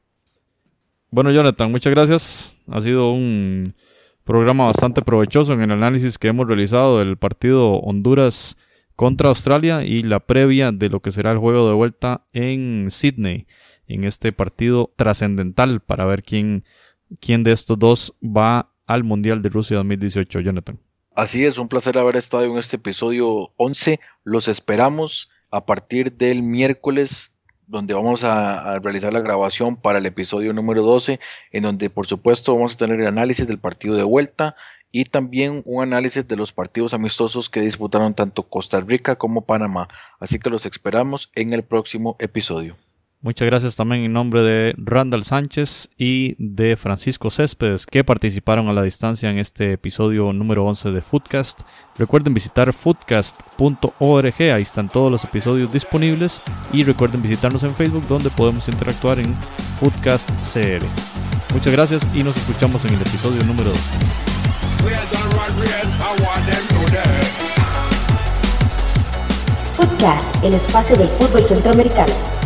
[1.10, 2.54] Bueno, Jonathan, muchas gracias.
[2.70, 3.74] Ha sido un
[4.22, 8.56] programa bastante provechoso en el análisis que hemos realizado del partido Honduras
[8.94, 13.48] contra Australia y la previa de lo que será el juego de vuelta en Sydney
[13.94, 16.64] en este partido trascendental para ver quién,
[17.20, 20.78] quién de estos dos va al Mundial de Rusia 2018, Jonathan.
[21.14, 24.00] Así es, un placer haber estado en este episodio 11.
[24.24, 27.34] Los esperamos a partir del miércoles,
[27.66, 31.20] donde vamos a, realizar la grabación para el episodio número 12,
[31.52, 34.56] en donde por supuesto vamos a tener el análisis del partido de vuelta
[34.90, 39.88] y también un análisis de los partidos amistosos que disputaron tanto Costa Rica como Panamá.
[40.18, 42.76] Así que los esperamos en el próximo episodio.
[43.24, 48.72] Muchas gracias también en nombre de Randall Sánchez y de Francisco Céspedes que participaron a
[48.72, 51.60] la distancia en este episodio número 11 de Foodcast.
[51.96, 56.40] Recuerden visitar foodcast.org, ahí están todos los episodios disponibles
[56.72, 59.32] y recuerden visitarnos en Facebook donde podemos interactuar en
[59.78, 60.84] Foodcast CR.
[61.54, 63.78] Muchas gracias y nos escuchamos en el episodio número 2.
[69.76, 72.41] Footcast, el espacio del fútbol centroamericano.